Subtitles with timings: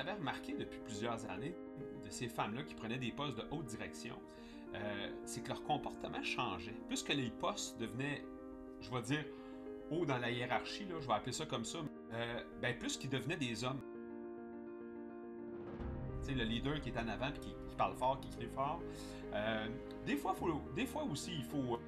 [0.00, 1.54] tu avais remarqué depuis plusieurs années
[2.04, 4.16] de ces femmes-là qui prenaient des postes de haute direction,
[4.74, 6.76] euh, c'est que leur comportement changeait.
[6.88, 8.24] Plus que les postes devenaient,
[8.80, 9.24] je vais dire,
[9.90, 11.78] haut dans la hiérarchie, là, je vais appeler ça comme ça,
[12.12, 13.80] euh, ben, plus qu'ils devenaient des hommes.
[16.22, 18.80] Tu sais, le leader qui est en avant qui, parle fort, qui crie fort.
[19.32, 19.66] Euh,
[20.06, 21.78] des, fois, faut, des fois aussi, il faut,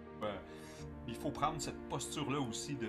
[1.06, 2.88] il faut prendre cette posture-là aussi de,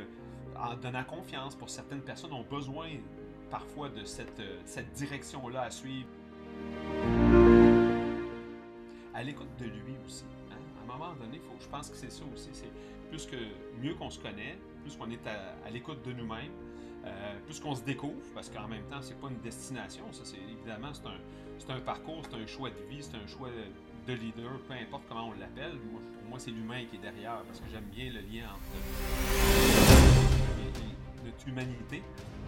[0.57, 2.91] en donnant confiance pour certaines personnes ont besoin
[3.53, 6.07] parfois de cette, cette direction-là à suivre
[9.13, 10.25] à l'écoute de lui aussi.
[10.49, 10.55] Hein.
[10.79, 12.49] À un moment donné, je pense que c'est ça aussi.
[12.51, 12.71] C'est
[13.09, 13.35] plus que
[13.79, 16.51] mieux qu'on se connaît, plus qu'on est à, l'écoute de nous-mêmes,
[17.05, 20.11] euh, plus qu'on se découvre, parce qu'en même temps, c'est pas une destination.
[20.13, 21.05] Ça, c'est évidemment c'est
[21.69, 23.49] un, un, parcours, c'est un choix de vie, c'est un choix
[24.07, 25.77] de leader, peu importe comment on l'appelle.
[25.77, 28.63] pour moi, c'est l'humain qui est derrière, parce que j'aime bien le lien entre
[31.23, 32.01] notre humanité.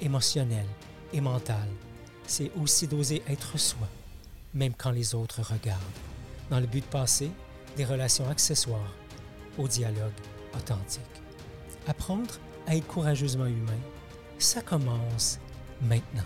[0.00, 0.66] émotionnel
[1.12, 1.68] et mental.
[2.26, 3.88] C'est aussi d'oser être soi,
[4.52, 5.80] même quand les autres regardent
[6.50, 7.30] dans le but de passer
[7.76, 8.94] des relations accessoires
[9.58, 10.12] au dialogue
[10.56, 11.02] authentique.
[11.86, 13.78] Apprendre à être courageusement humain,
[14.38, 15.38] ça commence
[15.82, 16.24] maintenant.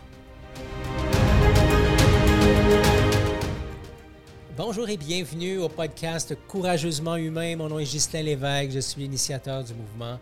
[4.56, 7.55] Bonjour et bienvenue au podcast Courageusement humain.
[7.56, 10.19] Mon nom est Ghislain Lévesque, je suis l'initiateur du mouvement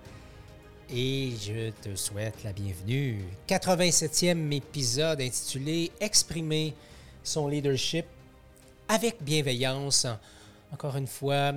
[0.91, 3.25] et je te souhaite la bienvenue.
[3.49, 6.75] 87e épisode intitulé Exprimer
[7.25, 8.07] son leadership
[8.89, 10.07] avec bienveillance.
[10.73, 11.55] Encore une fois,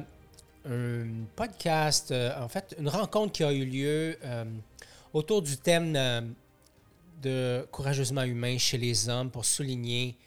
[0.66, 4.46] un podcast, euh, en fait, une rencontre qui a eu lieu euh,
[5.14, 6.22] autour du thème euh,
[7.22, 10.18] de courageusement humain chez les hommes pour souligner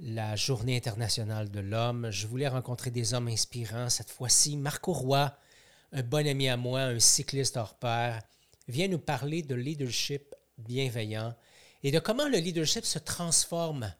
[0.00, 2.08] la Journée internationale de l'homme.
[2.10, 3.88] Je voulais rencontrer des hommes inspirants.
[3.88, 5.32] Cette fois-ci, Marco Roy,
[5.92, 8.22] un bon ami à moi, un cycliste hors pair,
[8.68, 11.34] vient nous parler de leadership bienveillant
[11.82, 13.92] et de comment le leadership se transforme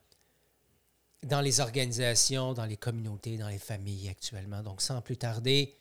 [1.23, 4.63] dans les organisations, dans les communautés, dans les familles actuellement.
[4.63, 5.77] Donc, sans plus tarder,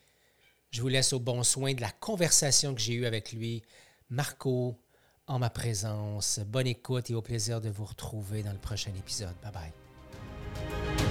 [0.72, 3.64] je vous laisse au bon soin de la conversation que j'ai eue avec lui.
[4.10, 4.80] Marco,
[5.28, 6.40] en ma présence.
[6.40, 9.36] Bonne écoute et au plaisir de vous retrouver dans le prochain épisode.
[9.42, 11.09] Bye bye.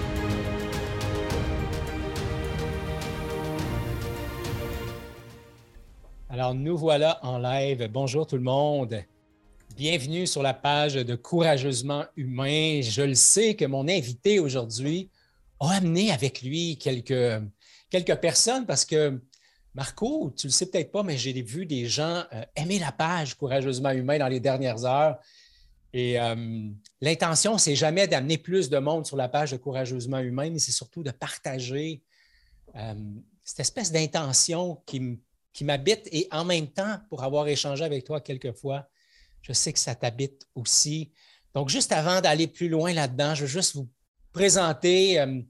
[6.30, 7.88] Alors, nous voilà en live.
[7.90, 9.02] Bonjour tout le monde.
[9.74, 12.82] Bienvenue sur la page de Courageusement Humain.
[12.82, 15.08] Je le sais que mon invité aujourd'hui
[15.58, 19.18] a amené avec lui quelques, personnes parce que,
[19.74, 23.34] Marco, tu le sais peut-être pas, mais j'ai vu des gens euh, aimer la page
[23.34, 25.16] Courageusement Humain dans les dernières heures.
[25.94, 26.68] Et euh,
[27.00, 30.72] l'intention, c'est jamais d'amener plus de monde sur la page de Courageusement Humain, mais c'est
[30.72, 32.02] surtout de partager
[32.76, 32.94] euh,
[33.44, 35.18] cette espèce d'intention qui,
[35.58, 38.88] qui m'habite et en même temps, pour avoir échangé avec toi quelques fois,
[39.42, 41.12] je sais que ça t'habite aussi.
[41.52, 43.90] Donc, juste avant d'aller plus loin là-dedans, je veux juste vous
[44.30, 45.42] présenter euh,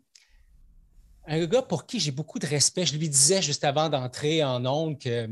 [1.26, 2.86] un gars pour qui j'ai beaucoup de respect.
[2.86, 5.28] Je lui disais juste avant d'entrer en ondes que euh,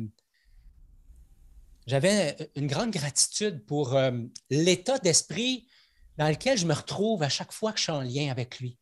[1.86, 4.10] j'avais une grande gratitude pour euh,
[4.50, 5.66] l'état d'esprit
[6.18, 8.76] dans lequel je me retrouve à chaque fois que je suis en lien avec lui.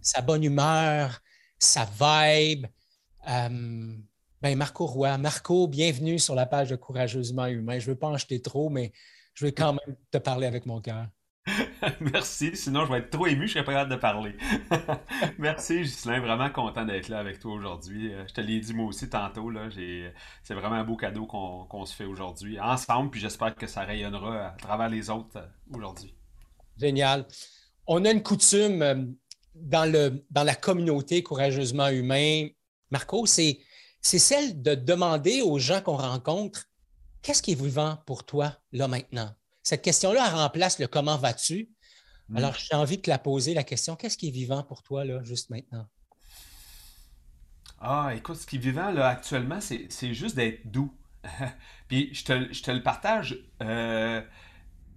[0.00, 1.20] Sa bonne humeur,
[1.58, 2.66] sa vibe.
[4.42, 5.18] Ben, Marco Roy.
[5.18, 7.78] Marco, bienvenue sur la page de Courageusement Humain.
[7.78, 8.90] Je ne veux pas en jeter trop, mais
[9.34, 11.06] je veux quand même te parler avec mon cœur.
[12.00, 14.34] Merci, sinon je vais être trop ému, je serais pas capable de parler.
[15.38, 18.12] Merci, Gislain, vraiment content d'être là avec toi aujourd'hui.
[18.12, 19.68] Euh, je te l'ai dit moi aussi tantôt, là,
[20.42, 24.48] c'est vraiment un beau cadeau qu'on se fait aujourd'hui ensemble, puis j'espère que ça rayonnera
[24.48, 26.16] à travers les autres euh, aujourd'hui.
[26.76, 27.28] Génial.
[27.86, 29.04] On a une coutume euh,
[29.54, 32.48] dans, le, dans la communauté Courageusement Humain.
[32.90, 33.60] Marco, c'est
[34.02, 36.64] c'est celle de demander aux gens qu'on rencontre
[37.22, 39.34] qu'est-ce qui est vivant pour toi là maintenant?
[39.62, 41.70] Cette question-là remplace le comment vas-tu?
[42.28, 42.36] Mm.
[42.36, 45.04] Alors, j'ai envie de te la poser, la question qu'est-ce qui est vivant pour toi
[45.04, 45.86] là, juste maintenant?
[47.80, 50.92] Ah, écoute, ce qui est vivant là actuellement, c'est juste d'être doux.
[51.88, 53.38] Puis je te, le partage.
[53.62, 54.20] Euh,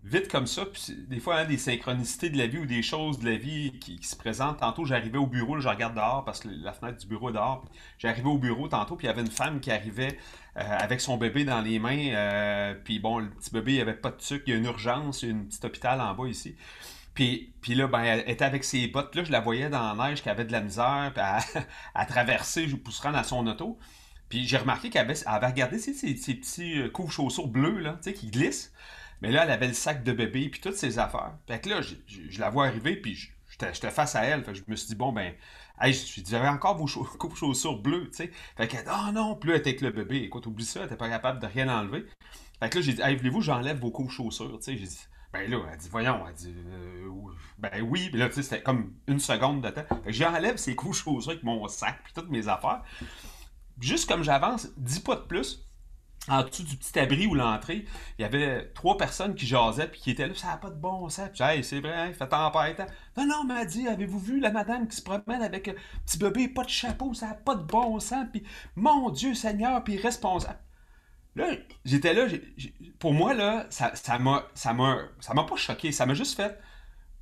[0.05, 3.17] vite comme ça, puis des fois, hein, des synchronicités de la vie ou des choses
[3.19, 4.59] de la vie qui, se présentent.
[4.59, 7.65] Tantôt, j'arrivais au bureau, je regarde dehors parce que la fenêtre du bureau est dehors.
[7.97, 10.19] J'arrivais au bureau tantôt, puis il y avait une femme qui arrivait
[10.57, 12.13] euh, avec son bébé dans les mains.
[12.13, 14.65] Euh, puis bon, le petit bébé, il avait pas de sucre, il y a une
[14.65, 16.55] urgence, il y a un petit hôpital en bas ici.
[17.15, 19.15] Puis, puis là, ben, elle était avec ses bottes.
[19.15, 21.23] Là, je la voyais dans la neige, qu'elle avait de la misère, puis
[21.95, 23.79] à, traverser, je pousserais dans son auto.
[24.29, 28.29] Puis j'ai remarqué qu'elle avait, avait regardé ces, petits euh, coups chaussures bleus là, qui
[28.29, 28.71] glissent.
[29.25, 31.33] Mais là, elle avait le sac de bébé, puis toutes ses affaires.
[31.47, 34.43] Fait que là, je, la vois arriver, puis j'étais face à elle.
[34.43, 35.33] Fait que je me suis dit, bon, ben,
[35.81, 36.85] hey, je j'avais encore vos
[37.35, 38.31] chaussures bleues, tu sais.
[38.55, 40.17] Fait qu'elle oh non, plus elle était avec le bébé.
[40.17, 42.05] Écoute, oublie ça, elle était pas capable de rien enlever.
[42.59, 44.77] Fait que là, j'ai dit, hey, voulez-vous, j'enlève vos couches chaussures, tu sais?
[44.77, 47.09] J'ai dit, ben là, elle dit, voyons, elle dit, euh,
[47.57, 48.09] ben oui.
[48.11, 49.85] Puis là, tu sais, c'était comme une seconde de temps.
[50.03, 52.83] Fait que j'enlève ces couches chaussures avec mon sac, puis toutes mes affaires.
[53.79, 55.64] Juste comme j'avance, dis pas de plus
[56.27, 57.85] en dessous du petit abri ou l'entrée,
[58.17, 60.79] il y avait trois personnes qui jasaient puis qui étaient là, ça n'a pas de
[60.79, 61.29] bon sens.
[61.33, 62.81] Puis, hey, c'est vrai, il fait tempête.
[63.17, 65.73] Non, non, m'a dit, avez-vous vu la madame qui se promène avec un
[66.05, 68.25] petit bébé, pas de chapeau, ça n'a pas de bon sens.
[68.31, 68.43] Puis,
[68.75, 70.59] mon Dieu Seigneur, puis responsable.
[71.35, 71.47] Là,
[71.83, 72.27] j'étais là,
[72.97, 76.57] pour moi, là, ça m'a ça m'a pas choqué, ça m'a juste fait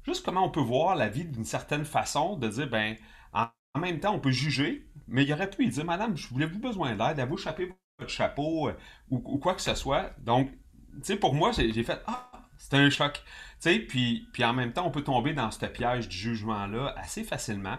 [0.06, 2.96] juste comment on peut voir la vie d'une certaine façon, de dire, ben,
[3.34, 3.48] en,
[3.80, 6.96] même temps, on peut juger, mais il aurait pu dire, madame, je voulais vous besoin
[6.96, 7.74] d'aide, à vous chaper
[8.04, 8.74] de chapeau euh,
[9.10, 10.12] ou, quoi que ce soit.
[10.20, 13.14] Donc, tu sais, pour moi, j'ai fait Ah, c'était un choc.
[13.14, 13.22] Tu
[13.60, 17.24] sais, puis, puis en même temps, on peut tomber dans ce piège du jugement-là assez
[17.24, 17.78] facilement.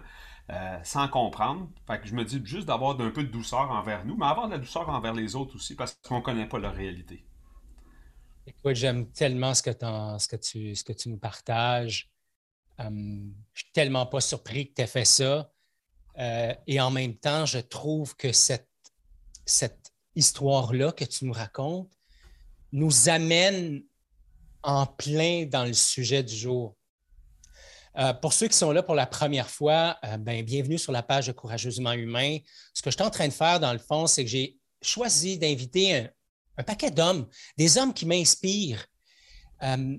[0.51, 1.71] Euh, sans comprendre.
[1.87, 4.47] Fait que je me dis juste d'avoir un peu de douceur envers nous, mais avoir
[4.47, 7.25] de la douceur envers les autres aussi, parce qu'on ne connaît pas leur réalité.
[8.47, 12.11] Écoute, j'aime tellement ce que, tu, nous partages.
[12.79, 15.51] Euh, je ne suis tellement pas surpris que tu aies fait ça.
[16.19, 18.69] et en même temps, je trouve que cette
[20.17, 21.91] histoire-là que tu nous racontes
[22.73, 23.83] nous amène
[24.63, 26.77] en plein dans le sujet du jour.
[27.97, 31.03] Euh, pour ceux qui sont là pour la première fois, euh, ben, bienvenue sur la
[31.03, 32.39] page de Courageusement Humain.
[32.73, 35.39] Ce que je suis en train de faire, dans le fond, c'est que j'ai choisi
[35.39, 36.09] d'inviter
[36.57, 38.85] un, paquet d'hommes, des hommes qui m'inspirent.
[39.63, 39.97] Euh,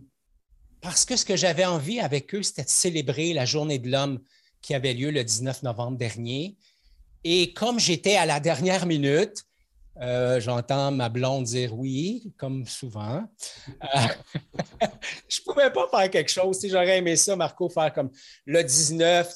[0.82, 4.20] parce que ce que j'avais envie avec eux, c'était de célébrer la journée de l'homme
[4.62, 6.58] qui avait lieu le 19 novembre dernier.
[7.24, 9.46] Et comme j'étais à la dernière minute,
[10.02, 13.24] euh, j'entends ma blonde dire oui, comme souvent.
[13.70, 14.00] Euh,
[15.30, 16.60] je ne pouvais pas faire quelque chose.
[16.60, 18.12] Si j'aurais aimé ça, Marco, faire comme
[18.46, 19.34] le 19,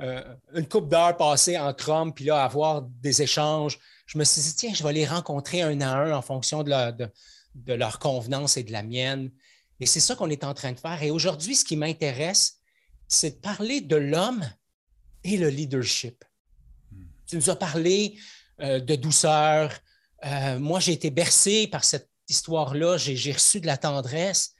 [0.00, 0.22] euh,
[0.54, 3.78] une coupe d'heures passée en Chrome, puis là, avoir des échanges.
[4.06, 6.72] Je me suis dit, tiens, je vais les rencontrer un à un en fonction de,
[7.54, 9.30] de leur convenance et de la mienne.
[9.78, 11.02] Et c'est ça qu'on est en train de faire.
[11.02, 12.60] Et aujourd'hui, ce qui m'intéresse,
[13.08, 14.42] c'est de parler de l'homme
[15.22, 16.24] et le leadership.
[16.90, 17.04] Hmm.
[17.26, 18.16] Tu nous as parlé
[18.62, 19.72] euh, de douceur.
[20.24, 22.96] Euh, moi, j'ai été bercé par cette histoire-là.
[22.96, 24.54] J'ai reçu de la tendresse.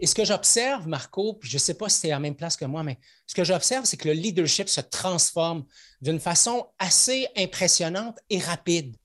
[0.00, 2.20] Et ce que j'observe, Marco, puis je ne sais pas si tu es à la
[2.20, 5.64] même place que moi, mais ce que j'observe, c'est que le leadership se transforme
[6.00, 8.96] d'une façon assez impressionnante et rapide,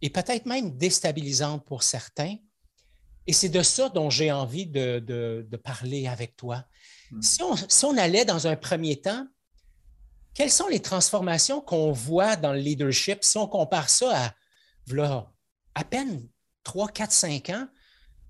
[0.00, 2.36] et peut-être même déstabilisante pour certains.
[3.26, 6.64] Et c'est de ça dont j'ai envie de, parler avec toi.
[7.12, 7.22] Hmm.
[7.22, 9.26] Si, on, si on allait dans un premier temps
[10.34, 14.34] quelles sont les transformations qu'on voit dans le leadership si on compare ça à
[15.74, 16.28] à peine
[16.64, 17.68] 3, 4, 5 ans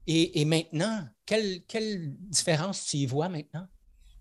[0.06, 1.06] et, maintenant?
[1.26, 1.62] Quelle,
[2.28, 3.66] différence tu y vois maintenant?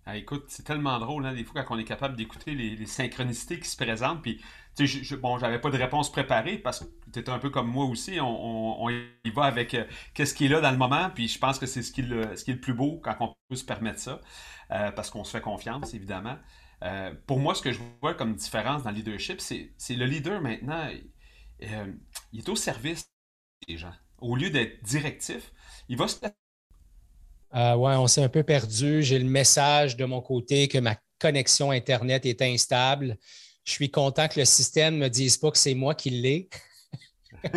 [0.04, 3.60] Ah, écoute, c'est tellement drôle, hein, des fois, quand on est capable d'écouter les, synchronicités
[3.60, 4.22] qui se présentent.
[4.22, 4.38] Puis,
[4.76, 7.50] tu sais, je, bon, j'avais pas de réponse préparée parce que tu étais un peu
[7.50, 8.18] comme moi aussi.
[8.20, 11.10] On, y va avec euh, qu'est-ce qui est là dans le moment.
[11.14, 13.00] Puis, je pense que c'est ce, qui est le, ce qui est le plus beau
[13.02, 14.20] quand on peut se permettre ça.
[14.72, 16.36] Euh, parce qu'on se fait confiance, évidemment.
[16.82, 20.40] Euh, pour moi, ce que je vois comme différence dans le leadership, c'est le leader
[20.40, 20.88] maintenant,
[21.62, 21.92] euh,
[22.32, 23.08] il est au service
[23.68, 23.92] des gens.
[24.18, 25.52] Au lieu d'être directif,
[25.88, 26.16] il va se.
[27.54, 29.02] Euh, ouais, on s'est un peu perdu.
[29.02, 33.16] J'ai le message de mon côté que ma connexion Internet est instable.
[33.64, 36.48] Je suis content que le système ne me dise pas que c'est moi qui l'ai.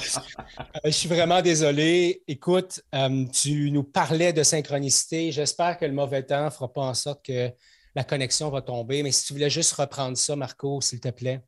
[0.00, 2.22] Euh, je suis vraiment désolé.
[2.26, 5.32] Écoute, euh, tu nous parlais de synchronicité.
[5.32, 7.50] J'espère que le mauvais temps ne fera pas en sorte que
[7.94, 9.02] la connexion va tomber.
[9.02, 11.40] Mais si tu voulais juste reprendre ça, Marco, s'il te plaît.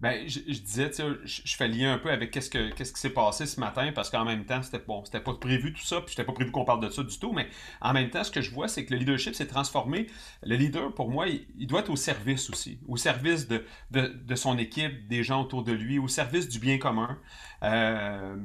[0.00, 3.00] Ben, je, disais, tu sais, je, fais lien un peu avec qu'est-ce, que, qu'est-ce qui
[3.00, 6.00] s'est passé ce matin, parce qu'en même temps, c'était bon, c'était pas prévu tout ça,
[6.00, 7.46] puis c'était pas prévu qu'on parle de ça du tout, mais
[7.82, 10.06] en même temps, ce que je vois, c'est que le leadership s'est transformé.
[10.42, 14.56] Le leader, pour moi, il, doit être au service aussi, au service de, de, son
[14.56, 17.18] équipe, des gens autour de lui, au service du bien commun.
[17.62, 18.36] Euh,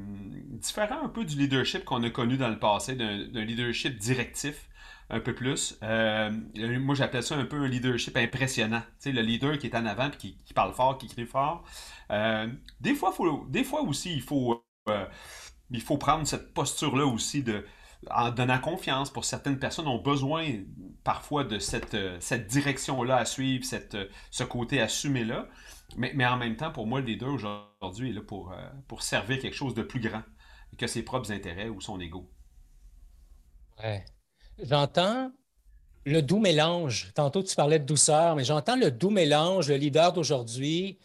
[0.60, 4.68] différent un peu du leadership qu'on a connu dans le passé, d'un leadership directif
[5.10, 5.78] un peu plus.
[5.84, 6.32] Euh,
[6.80, 8.82] moi, j'appelle ça un peu un leadership impressionnant.
[8.82, 11.64] Tu sais, le leader qui est en avant, qui, qui parle fort, qui crie fort.
[12.12, 12.48] Euh,
[12.82, 15.06] des, fois, faut, des fois aussi, il faut, euh,
[15.70, 17.66] il faut prendre cette posture-là aussi de,
[18.10, 20.48] en donnant confiance pour certaines personnes ont besoin
[21.04, 23.98] parfois de cette, cette direction-là à suivre, cette,
[24.32, 25.48] ce côté assumé-là.
[25.98, 27.30] Mais, mais, en même temps, pour moi, le leader
[27.82, 28.56] aujourd'hui est là pour,
[28.88, 30.24] pour servir quelque chose de plus grand
[30.80, 32.30] que ses propres intérêts ou son ego.
[33.78, 34.04] Ouais.
[34.62, 35.32] J'entends
[36.06, 37.12] le doux mélange.
[37.14, 39.70] Tantôt, tu parlais de douceur, mais j'entends le doux mélange.
[39.70, 41.00] Le leader d'aujourd'hui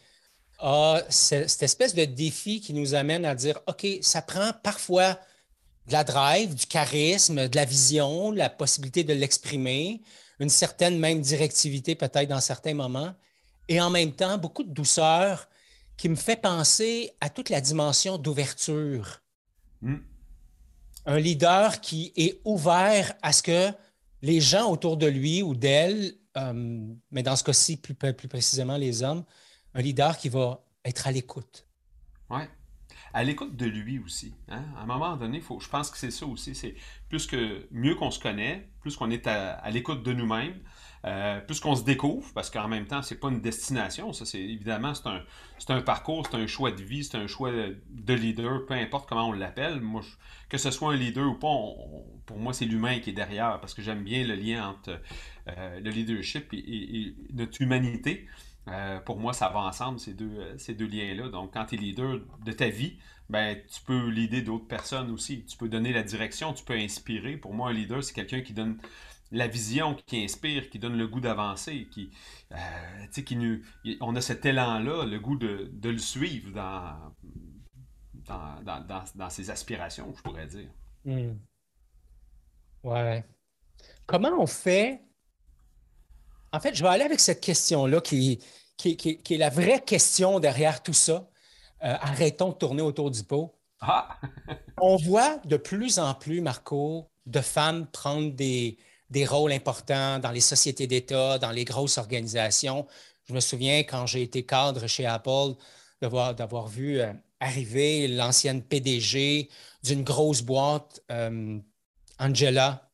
[0.59, 5.19] a cette espèce de défi qui nous amène à dire OK, ça prend parfois
[5.87, 10.01] de la drive, du charisme, de la vision, la possibilité de l'exprimer,
[10.39, 13.13] une certaine même directivité peut-être dans certains moments,
[13.67, 15.49] et en même temps beaucoup de douceur
[15.97, 19.21] qui me fait penser à toute la dimension d'ouverture.
[19.81, 19.97] Hmm.
[21.05, 23.69] Un leader qui est ouvert à ce que
[24.21, 29.03] les gens autour de lui ou d'elle, euh, mais dans ce cas-ci plus, précisément les
[29.03, 29.23] hommes,
[29.73, 31.67] un leader qui va être à l'écoute.
[32.29, 32.47] Ouais
[33.13, 34.33] à l'écoute de lui aussi.
[34.47, 34.63] Hein.
[34.77, 36.55] À un moment donné, je pense que c'est ça aussi.
[36.55, 36.75] C'est
[37.71, 40.59] mieux qu'on se connaît, plus qu'on est à, l'écoute de nous-mêmes,
[41.05, 44.13] euh, plus qu'on se découvre, parce qu'en même temps, c'est pas une destination.
[44.13, 48.65] C'est évidemment c'est un, parcours, c'est un choix de vie, c'est un choix de leader,
[48.65, 49.81] peu importe comment on l'appelle.
[49.81, 50.01] Moi,
[50.49, 51.55] que ce soit un leader ou pas,
[52.25, 54.99] pour moi, c'est l'humain qui est derrière, parce que j'aime bien le lien entre
[55.47, 58.27] euh, le leadership et notre humanité.
[58.67, 61.29] Euh, pour moi, ça va ensemble, ces deux, liens-là.
[61.29, 62.97] Donc, quand tu es leader de ta vie,
[63.29, 65.43] ben, tu peux leader d'autres personnes aussi.
[65.45, 67.37] Tu peux donner la direction, tu peux inspirer.
[67.37, 68.77] Pour moi, un leader, c'est quelqu'un qui donne
[69.31, 72.11] la vision, qui inspire, qui donne le goût d'avancer, qui,
[72.51, 73.61] euh, qui nous,
[74.01, 77.13] on a cet élan-là, le goût de, le suivre dans,
[79.15, 80.69] dans, ses aspirations, je pourrais dire.
[81.05, 81.37] Hmm.
[82.83, 83.23] Ouais.
[84.05, 85.01] Comment on fait?
[86.51, 88.43] En fait, je vais aller avec cette question-là qui,
[88.77, 91.29] qui, est la vraie question derrière tout ça.
[91.83, 93.55] Euh, arrêtons de tourner autour du pot.
[93.79, 94.19] Ah!
[94.81, 98.77] On voit de plus en plus, Marco, de femmes prendre des,
[99.25, 102.87] rôles importants dans les sociétés d'État, dans les grosses organisations.
[103.27, 105.55] Je me souviens quand j'ai été cadre chez Apple
[106.01, 109.49] d'avoir vu euh, arriver l'ancienne PDG
[109.83, 111.59] d'une grosse boîte, euh,
[112.19, 112.91] Angela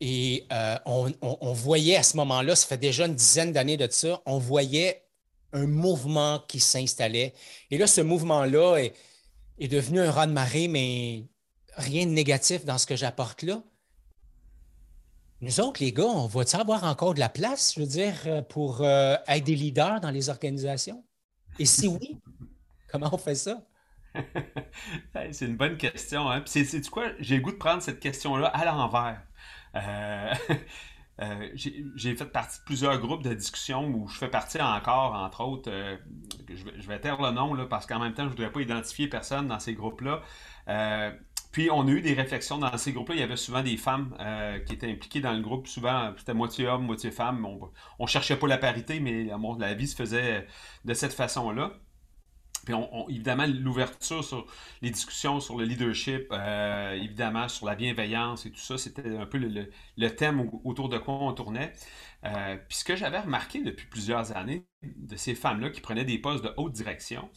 [0.00, 4.20] et euh, on, voyait à ce moment-là, ça fait déjà une dizaine d'années de ça,
[4.26, 5.02] on voyait
[5.52, 7.32] un mouvement qui s'installait.
[7.70, 8.76] Et là, ce mouvement-là
[9.58, 11.24] est, devenu un raz de marée, mais
[11.76, 13.62] rien de négatif dans ce que j'apporte là.
[15.44, 18.40] Nous autres, les gars, on va-tu avoir encore de la place, je veux dire, euh,
[18.40, 21.04] pour euh, être des leaders dans les organisations?
[21.58, 22.18] Et si oui,
[22.90, 23.60] comment on fait ça?
[25.32, 26.30] c'est une bonne question.
[26.30, 26.42] Hein?
[26.46, 27.08] C'est quoi?
[27.18, 29.20] J'ai goût de prendre cette question-là à l'envers.
[29.74, 30.32] Euh,
[31.56, 35.70] j'ai fait partie de plusieurs groupes de discussion où je fais partie encore, entre autres,
[36.48, 39.48] je, vais, taire le nom parce qu'en même temps, je ne voudrais pas identifier personne
[39.48, 40.22] dans ces groupes-là.
[41.54, 43.14] Puis on a eu des réflexions dans ces groupes-là.
[43.14, 44.14] Il y avait souvent des femmes
[44.66, 45.68] qui étaient impliquées dans le groupe.
[45.68, 47.46] Souvent, c'était moitié homme, moitié femme.
[47.46, 50.48] On ne cherchait pas la parité, mais la vie se faisait
[50.84, 51.70] de cette façon-là.
[52.64, 52.74] Puis
[53.08, 54.46] évidemment, l'ouverture sur
[54.82, 59.26] les discussions sur le leadership, euh, évidemment, sur la bienveillance et tout ça, c'était un
[59.26, 61.72] peu le, thème autour de quoi on tournait.
[62.24, 66.18] Euh, puis ce que j'avais remarqué depuis plusieurs années de ces femmes-là qui prenaient des
[66.18, 67.28] postes de haute direction,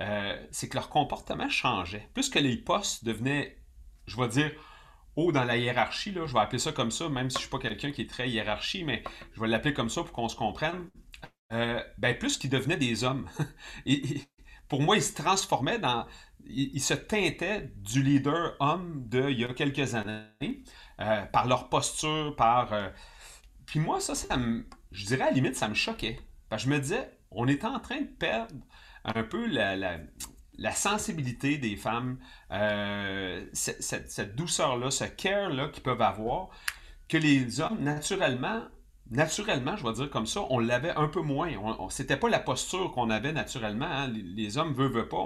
[0.00, 2.08] euh, c'est que leur comportement changeait.
[2.12, 3.56] Plus que les postes devenaient,
[4.06, 4.52] je vais dire,
[5.16, 7.42] haut dans la hiérarchie, là, je vais appeler ça comme ça, même si je ne
[7.42, 10.28] suis pas quelqu'un qui est très hiérarchie, mais je vais l'appeler comme ça pour qu'on
[10.28, 10.88] se comprenne.
[11.50, 13.28] ben, plus qu'ils devenaient des hommes.
[14.68, 16.06] pour moi, il se transformait dans.
[16.46, 20.62] Il, se teintait du leader homme d'il y a quelques années,
[21.00, 22.72] euh, par leur posture, par.
[22.72, 22.90] Euh,
[23.66, 24.66] puis moi, ça, ça me.
[24.90, 26.18] Je dirais à la limite, ça me choquait.
[26.48, 28.54] Parce que je me disais, on est en train de perdre
[29.04, 29.98] un peu la,
[30.72, 32.18] sensibilité des femmes,
[32.50, 36.48] euh, cette, douceur-là, ce care-là qu'ils peuvent avoir,
[37.08, 38.62] que les hommes, naturellement,
[39.10, 41.50] naturellement, je vais dire comme ça, on l'avait un peu moins.
[41.90, 43.86] C'était pas la posture qu'on avait naturellement.
[43.86, 44.08] Hein.
[44.08, 45.24] Les, hommes veulent, pas.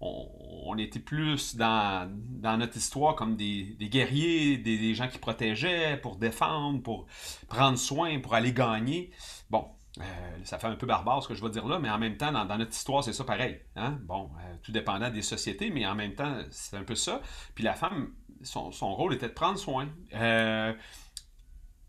[0.00, 2.10] On, était plus dans,
[2.42, 7.06] notre histoire comme des, guerriers, des, gens qui protégeaient pour défendre, pour
[7.48, 9.12] prendre soin, pour aller gagner.
[9.50, 9.66] Bon,
[10.00, 10.02] euh,
[10.44, 12.32] ça fait un peu barbare ce que je vais dire là, mais en même temps,
[12.32, 13.60] dans, notre histoire, c'est ça pareil.
[13.76, 13.98] Hein?
[14.02, 17.20] Bon, euh, tout dépendant des sociétés, mais en même temps, c'est un peu ça.
[17.54, 19.88] Puis la femme, son, rôle était de prendre soin.
[20.14, 20.72] Euh,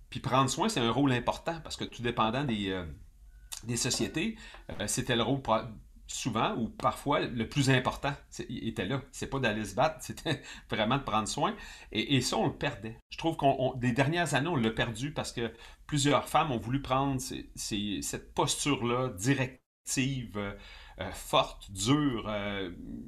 [0.10, 2.84] puis prendre soin, c'est un rôle important parce que tout dépendant des,
[3.64, 4.38] des sociétés,
[4.86, 5.42] c'était le rôle
[6.14, 8.14] souvent ou parfois le plus important
[8.50, 9.02] était là.
[9.12, 11.56] C'est pas d'aller se battre, c'était vraiment de prendre soin.
[11.92, 12.98] Et, ça, on le perdait.
[13.10, 15.52] Je trouve qu'on des dernières années, on l'a perdu parce que
[15.88, 17.20] plusieurs femmes ont voulu prendre
[17.56, 20.56] cette posture-là directive,
[21.12, 22.32] forte, dure,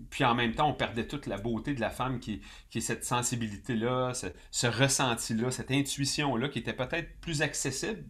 [0.09, 2.81] puis en même temps, on perdait toute la beauté de la femme qui, qui est
[2.81, 8.03] cette sensibilité-là, ce, ressenti-là, cette intuition-là qui était peut-être plus accessible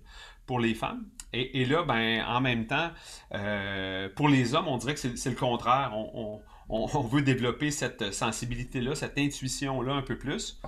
[0.45, 1.05] pour les femmes.
[1.53, 2.91] Et, là, ben, en même temps,
[4.15, 5.93] pour les hommes, on dirait que c'est le contraire.
[6.67, 10.59] On, veut développer cette sensibilité-là, cette intuition-là un peu plus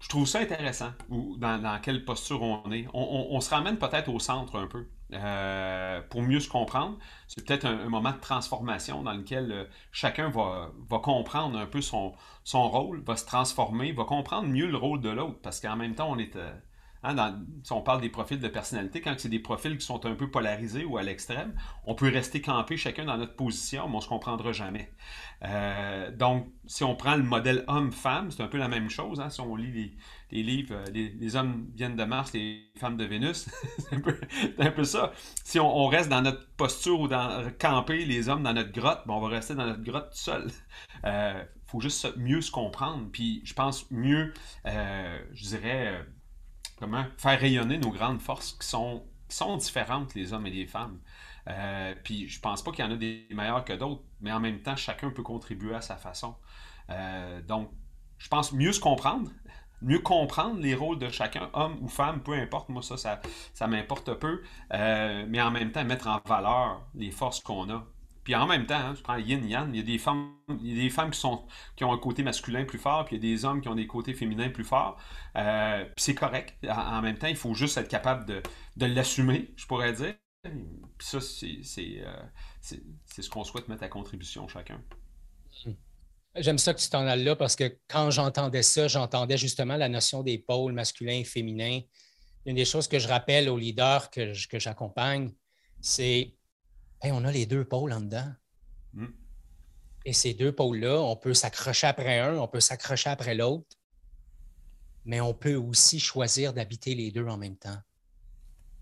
[0.00, 2.86] je trouve ça intéressant, dans, quelle posture on est.
[2.92, 4.86] On, se ramène peut-être au centre un peu.
[5.12, 10.30] Euh, pour mieux se comprendre, c'est peut-être un, moment de transformation dans lequel euh, chacun
[10.30, 12.14] va, comprendre un peu son,
[12.52, 16.10] rôle, va se transformer, va comprendre mieux le rôle de l'autre, parce qu'en même temps,
[16.10, 16.52] on est, euh,
[17.02, 20.14] Hein, si on parle des profils de personnalité, quand c'est des profils qui sont un
[20.14, 23.98] peu polarisés ou à l'extrême, on peut rester campé chacun dans notre position, mais on
[23.98, 24.90] ne se comprendra jamais.
[25.44, 29.20] Euh, donc, si on prend le modèle homme-femme, c'est un peu la même chose.
[29.20, 29.96] Hein, si on lit
[30.30, 33.48] les, livres, euh, les, hommes viennent de Mars, les femmes de Vénus,
[33.78, 33.94] c'est
[34.58, 35.12] un, peu ça.
[35.44, 39.20] Si on, reste dans notre posture ou dans camper les hommes dans notre grotte, on
[39.20, 40.50] va rester dans notre grotte tout seul.
[41.04, 43.08] Euh, faut juste mieux se comprendre.
[43.12, 44.32] Puis, je pense mieux,
[44.64, 46.04] je dirais
[46.78, 50.98] comment faire rayonner nos grandes forces qui sont, différentes, les hommes et les femmes.
[51.48, 54.40] Euh, puis je pense pas qu'il y en a des meilleurs que d'autres, mais en
[54.40, 56.34] même temps, chacun peut contribuer à sa façon.
[56.90, 57.70] Euh, donc,
[58.18, 59.30] je pense mieux se comprendre,
[59.82, 64.14] mieux comprendre les rôles de chacun, homme ou femme, peu importe, moi ça, ça, m'importe
[64.14, 64.42] peu,
[64.72, 67.84] euh, mais en même temps mettre en valeur les forces qu'on a.
[68.26, 70.76] Puis en même temps, hein, je prends yin yang, il y a des femmes, il
[70.76, 73.24] y a des femmes qui, sont, qui ont un côté masculin plus fort, puis il
[73.24, 74.98] y a des hommes qui ont des côtés féminins plus forts.
[75.36, 76.56] Euh, puis c'est correct.
[76.68, 80.16] En, même temps, il faut juste être capable de, l'assumer, je pourrais dire.
[80.42, 82.22] Puis ça, euh,
[82.60, 84.82] c'est ce qu'on souhaite mettre à contribution chacun.
[85.64, 85.74] Hmm.
[86.34, 89.88] J'aime ça que tu t'en ailles là parce que quand j'entendais ça, j'entendais justement la
[89.88, 91.78] notion des pôles masculins et féminins.
[92.44, 95.30] Une des choses que je rappelle aux leaders que j'accompagne,
[95.80, 96.35] c'est
[97.04, 98.32] on a les deux pôles en dedans.
[98.92, 99.06] Hmm.
[100.04, 103.76] Et ces deux pôles-là, on peut s'accrocher après un, on peut s'accrocher après l'autre,
[105.04, 107.78] mais on peut aussi choisir d'habiter les deux en même temps.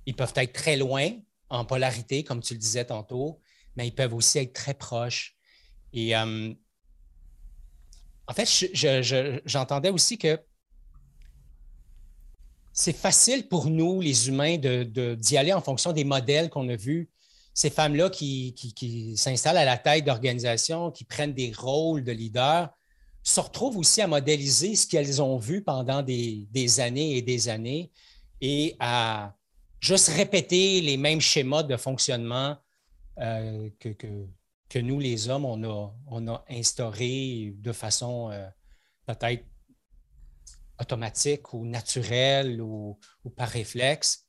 [0.06, 1.10] Ils peuvent être très loin
[1.48, 3.40] en polarité, comme tu le disais tantôt,
[3.76, 5.34] mais ils peuvent aussi être très proches.
[5.92, 6.52] Et euh,
[8.26, 8.48] en fait,
[9.44, 10.38] j'entendais aussi que
[12.72, 16.76] c'est facile pour nous, les humains, d'y de, aller en fonction des modèles qu'on a
[16.76, 17.08] vus
[17.54, 22.68] ces femmes-là qui, s'installent à la tête d'organisations, qui prennent des rôles de leaders,
[23.22, 27.92] se retrouvent aussi à modéliser ce qu'elles ont vu pendant des, années et des années
[28.40, 29.34] et à
[29.80, 32.56] juste répéter les mêmes schémas de fonctionnement
[33.18, 33.90] euh, que,
[34.68, 38.46] que, nous, les hommes, on a, on a instaurés de façon euh,
[39.06, 39.44] peut-être
[40.80, 42.98] automatique ou naturelle ou,
[43.36, 44.26] par réflexe.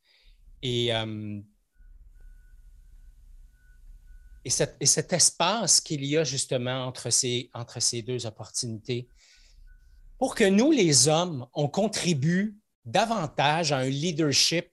[0.61, 1.41] Et euh,
[4.45, 7.49] et, cet espace qu'il y a justement entre ces,
[8.05, 9.09] deux opportunités.
[10.19, 12.55] Pour que nous, les hommes, on contribue
[12.85, 14.69] davantage à un leadership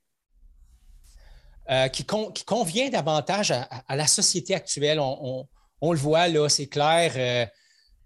[1.71, 5.01] euh, qui, convient davantage à, la société actuelle.
[5.01, 5.49] On,
[5.81, 7.13] le voit là, c'est clair.
[7.17, 7.47] Euh,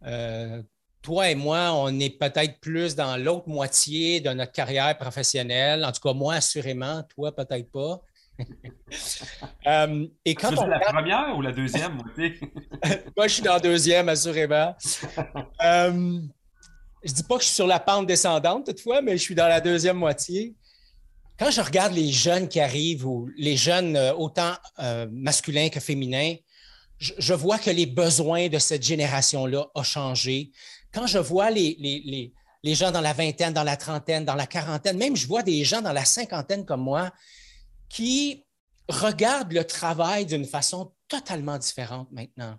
[0.06, 0.62] euh,
[1.02, 5.84] toi et moi, on est peut-être plus dans l'autre moitié de notre carrière professionnelle.
[5.84, 8.00] En tout cas, moi, assurément, toi, peut-être pas.
[9.66, 11.98] Euh, et quand on la première ou la deuxième
[13.16, 14.76] Moi, je suis dans la deuxième, assurément.
[15.64, 16.20] euh,
[17.02, 19.48] je dis pas que je suis sur la pente descendante toutefois, mais je suis dans
[19.48, 20.54] la deuxième moitié.
[21.36, 25.80] Quand je regarde les jeunes qui arrivent, ou les jeunes euh, autant euh, masculins que
[25.80, 26.36] féminins,
[26.98, 30.52] je, vois que les besoins de cette génération-là ont changé.
[30.94, 34.46] Quand je vois les, les, les gens dans la vingtaine, dans la trentaine, dans la
[34.46, 37.12] quarantaine, même je vois des gens dans la cinquantaine comme moi
[37.88, 38.44] qui
[38.88, 42.58] regardent le travail d'une façon totalement différente maintenant.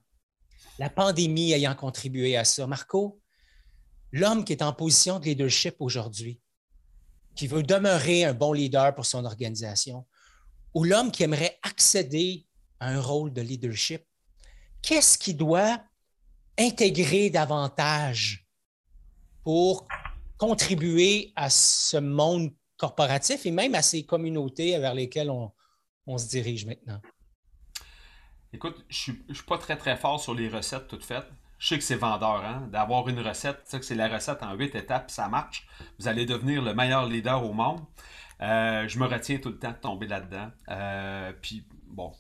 [0.80, 2.68] La pandémie ayant contribué à ça.
[2.68, 3.20] Marco,
[4.12, 6.40] l'homme qui est en position de leadership aujourd'hui,
[7.36, 10.06] qui veut demeurer un bon leader pour son organisation,
[10.74, 12.46] ou l'homme qui aimerait accéder
[12.80, 14.04] à un rôle de leadership,
[14.82, 15.82] qu'est-ce qu'il doit
[16.58, 18.48] intégrer davantage
[19.44, 19.88] pour
[20.38, 26.66] contribuer à ce monde corporatif et même à ces communautés vers lesquelles on, se dirige
[26.66, 27.02] maintenant?
[28.54, 31.28] Écoute, je ne suis, pas très très fort sur les recettes toutes faites.
[31.60, 32.68] Je sais que c'est vendeur, hein?
[32.72, 35.68] d'avoir une recette, tu sais que c'est la recette en huit étapes, ça marche.
[36.00, 37.82] Vous allez devenir le meilleur leader au monde.
[38.42, 40.52] Euh, je me retiens tout le temps de tomber là-dedans.
[40.70, 42.12] Euh, puis, bon,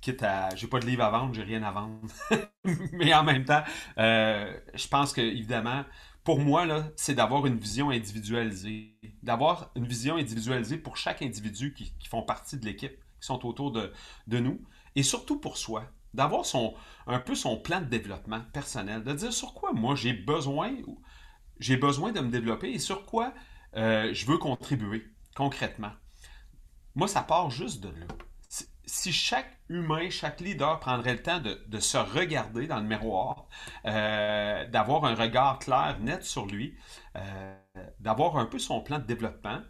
[0.00, 0.54] quitte à.
[0.56, 2.00] J'ai pas de livre à vendre, j'ai rien à vendre.
[2.92, 3.62] Mais en même temps,
[3.98, 5.84] euh, je pense que, évidemment,
[6.24, 8.93] pour moi, là, c'est d'avoir une vision individualisée.
[9.24, 13.72] D'avoir une vision individualisée pour chaque individu qui, font partie de l'équipe, qui sont autour
[13.72, 13.90] de,
[14.38, 14.60] nous.
[14.94, 15.84] Et surtout pour soi.
[16.12, 16.44] d'avoir
[17.06, 20.76] un peu son plan de développement personnel, de dire sur quoi moi j'ai besoin,
[21.58, 23.34] j'ai besoin de me développer et sur quoi
[23.76, 25.90] euh, je veux contribuer concrètement.
[26.94, 28.06] Moi, ça part juste de là.
[28.94, 33.48] Si chaque humain, chaque leader prendrait le temps de, se regarder dans le miroir,
[33.86, 36.76] euh, d'avoir un regard clair, net sur lui,
[37.16, 37.56] euh,
[37.98, 39.60] d'avoir un peu son plan de développement,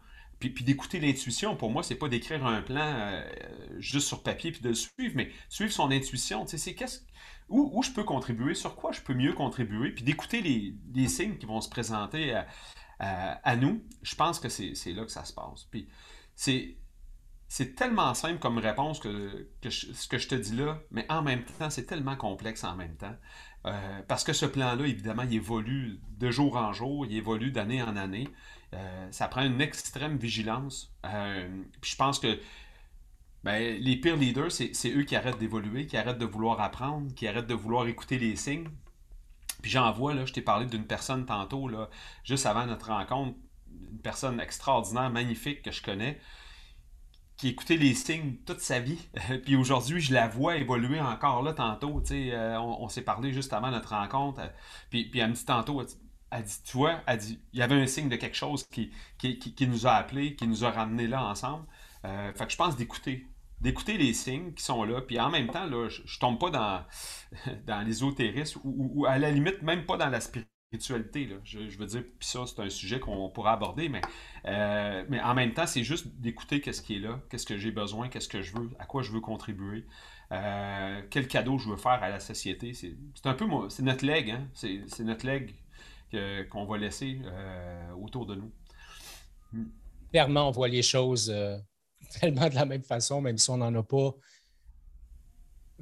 [0.40, 3.26] puis, d'écouter l'intuition, pour moi, c'est pas d'écrire un plan euh,
[3.78, 6.46] juste sur papier puis de le suivre, mais suivre son intuition.
[6.46, 7.00] C'est qu'est-ce
[7.48, 11.38] où, où, je peux contribuer, sur quoi je peux mieux contribuer, puis d'écouter les, signes
[11.38, 12.38] qui vont se présenter
[12.98, 13.82] à, nous.
[14.02, 15.64] Je pense que c'est là que ça se passe.
[15.70, 15.88] Puis
[16.34, 16.76] c'est
[17.56, 21.44] c'est tellement simple comme réponse que, ce que je te dis là, mais en même
[21.44, 23.14] temps, c'est tellement complexe en même temps.
[23.66, 27.80] Euh, parce que ce plan-là, évidemment, il évolue de jour en jour, il évolue d'année
[27.80, 28.26] en année.
[28.72, 30.92] Euh, ça prend une extrême vigilance.
[31.06, 32.40] Euh, puis je pense que
[33.44, 37.28] ben, les pires leaders, c'est eux qui arrêtent d'évoluer, qui arrêtent de vouloir apprendre, qui
[37.28, 38.68] arrêtent de vouloir écouter les signes.
[39.62, 41.88] Puis j'en vois, là, je t'ai parlé d'une personne tantôt, là,
[42.24, 43.38] juste avant notre rencontre,
[43.92, 46.18] une personne extraordinaire, magnifique que je connais
[47.36, 48.98] qui écoutait les signes toute sa vie.
[49.44, 52.02] puis aujourd'hui, je la vois évoluer encore là tantôt.
[52.10, 54.40] Euh, on, s'est parlé juste avant notre rencontre.
[54.40, 54.48] Euh,
[54.90, 55.82] puis, puis elle me dit tantôt,
[56.30, 58.92] elle dit, tu vois, elle dit, il y avait un signe de quelque chose qui,
[59.18, 61.66] qui, nous a appelés, qui nous a ramenés là ensemble.
[62.04, 63.26] Euh, fait que je pense d'écouter.
[63.60, 65.00] D'écouter les signes qui sont là.
[65.00, 66.84] Puis en même temps, là, je, ne tombe pas dans,
[67.66, 72.02] dans l'ésotérisme ou, ou, à la limite même pas dans la spiritualité Je, veux dire,
[72.18, 74.00] puis ça, c'est un sujet qu'on pourra aborder, mais,
[74.46, 77.70] euh, mais en même temps, c'est juste d'écouter qu'est-ce qui est là, qu'est-ce que j'ai
[77.70, 79.84] besoin, qu'est-ce que je veux, à quoi je veux contribuer,
[80.32, 82.72] euh, quel cadeau je veux faire à la société.
[82.74, 84.48] C'est un peu c'est notre leg, hein?
[84.54, 85.54] c'est notre leg
[86.50, 88.52] qu'on va laisser euh, autour de nous.
[90.10, 91.34] Clairement, on voit les choses
[92.20, 94.14] tellement de la même façon, même si on n'en a pas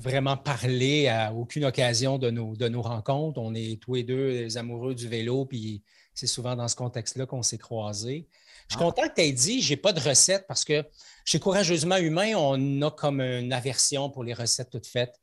[0.02, 3.40] vraiment parlé à aucune occasion de nos, de nos rencontres.
[3.40, 7.42] On est tous les deux amoureux du vélo, puis c'est souvent dans ce contexte-là qu'on
[7.42, 8.28] s'est croisés.
[8.68, 8.90] Je suis ah.
[8.90, 10.84] content que tu aies dit j'ai pas de recette parce que
[11.24, 15.18] chez Courageusement Humain, on a comme une aversion pour les recettes toutes faites.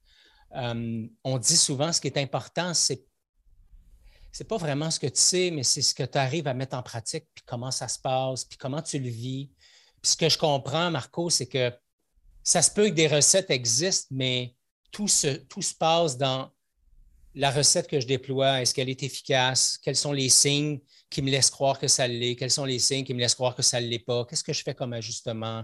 [0.56, 3.04] Euh, on dit souvent ce qui est important, c'est
[4.32, 6.78] c'est pas vraiment ce que tu sais, mais c'est ce que tu arrives à mettre
[6.78, 9.50] en pratique, puis comment ça se passe, puis comment tu le vis.
[10.02, 11.74] Puis ce que je comprends, Marco, c'est que
[12.44, 14.56] ça se peut que des recettes existent, mais
[14.92, 16.52] tout se, tout se passe dans
[17.36, 18.62] la recette que je déploie.
[18.62, 19.80] Est-ce qu'elle est efficace?
[19.82, 22.36] Quels sont les signes qui me laissent croire que ça l'est?
[22.36, 24.26] Quels sont les signes qui me laissent croire que ça ne l'est pas?
[24.26, 25.64] Qu'est-ce que je fais comme ajustement?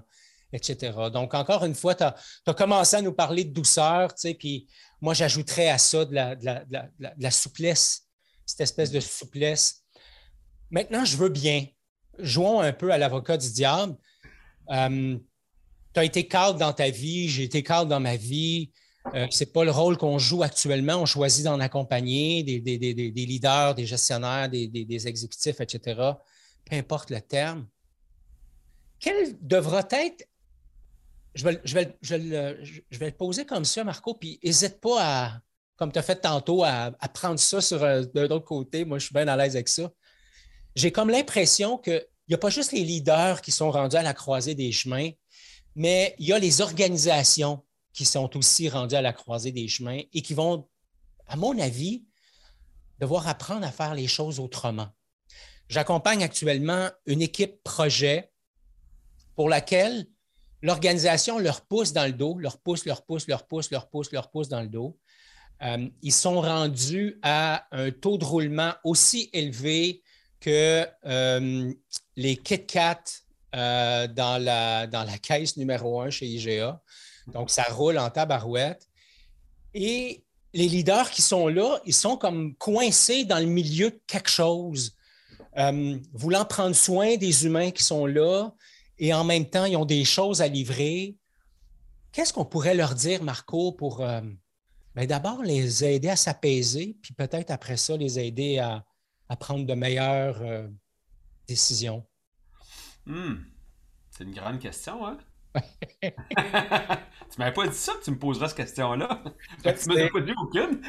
[0.54, 0.94] Etc.
[1.12, 4.68] Donc, encore une fois, tu as, commencé à nous parler de douceur, tu sais, puis
[5.02, 8.04] moi, j'ajouterais à ça de la, souplesse,
[8.46, 9.84] cette espèce de souplesse.
[10.70, 11.66] Maintenant, je veux bien.
[12.20, 13.98] Jouons un peu à l'avocat du diable.
[14.70, 15.18] Euh,
[15.94, 18.72] tu as été cadre dans ta vie, j'ai été cadre dans ma vie.
[19.13, 20.96] Euh, ce n'est pas le rôle qu'on joue actuellement.
[20.96, 22.60] On choisit d'en accompagner des,
[23.13, 25.80] leaders, des gestionnaires, des, exécutifs, etc.
[26.65, 27.68] Peu importe le terme.
[29.00, 30.28] Quel devra être.
[31.36, 35.41] Je vais, le poser comme ça, Marco, puis n'hésite pas à,
[35.76, 38.86] comme tu as fait tantôt, à, prendre ça sur euh, d'un autre côté.
[38.86, 39.91] Moi, je suis bien à l'aise avec ça.
[40.76, 44.13] J'ai comme l'impression qu'il n'y a pas juste les leaders qui sont rendus à la
[44.13, 45.10] croisée des chemins,
[45.76, 47.62] mais il y a les organisations
[47.95, 50.67] qui sont aussi rendus à la croisée des chemins et qui vont,
[51.27, 52.05] à mon avis,
[52.99, 54.89] devoir apprendre à faire les choses autrement.
[55.69, 58.31] J'accompagne actuellement une équipe projet
[59.36, 60.08] pour laquelle
[60.62, 64.29] l'organisation leur pousse dans le dos, leur pousse, leur pousse, leur pousse, leur pousse, leur
[64.29, 64.99] pousse dans le dos.
[65.62, 70.03] Euh, ils sont rendus à un taux de roulement aussi élevé
[70.41, 71.73] que euh,
[72.17, 73.03] les KitKat
[73.55, 76.81] euh, dans, la, dans la caisse numéro un chez IGA.
[77.28, 78.88] Donc, ça roule en tabarouette.
[79.74, 84.30] Et les leaders qui sont là, ils sont comme coincés dans le milieu de quelque
[84.30, 84.96] chose,
[85.58, 88.54] euh, voulant prendre soin des humains qui sont là
[88.98, 91.18] et en même temps, ils ont des choses à livrer.
[92.12, 94.22] Qu'est-ce qu'on pourrait leur dire, Marco, pour euh,
[94.96, 98.86] ben, d'abord les aider à s'apaiser, puis peut-être après ça, les aider à,
[99.38, 100.68] prendre de meilleures euh,
[101.48, 102.06] décisions?
[103.06, 103.36] Hmm.
[104.12, 105.18] C'est une grande question, hein?
[106.02, 109.24] tu m'avais pas dit ça tu me poseras cette question-là.
[109.63, 110.82] tu m'as pas dit aucune.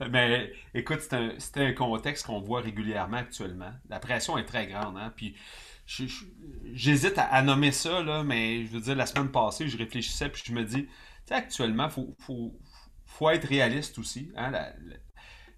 [0.10, 3.72] Mais écoute, c'est un, contexte qu'on voit régulièrement actuellement.
[3.88, 4.96] La pression est très grande.
[4.96, 5.12] Hein?
[5.16, 5.36] Puis
[5.86, 10.42] j'hésite à, nommer ça, là, mais je veux dire, la semaine passée, je réfléchissais puis
[10.44, 10.90] je me dis, tu
[11.24, 14.30] sais, actuellement, il faut, être réaliste aussi.
[14.36, 14.52] Hein?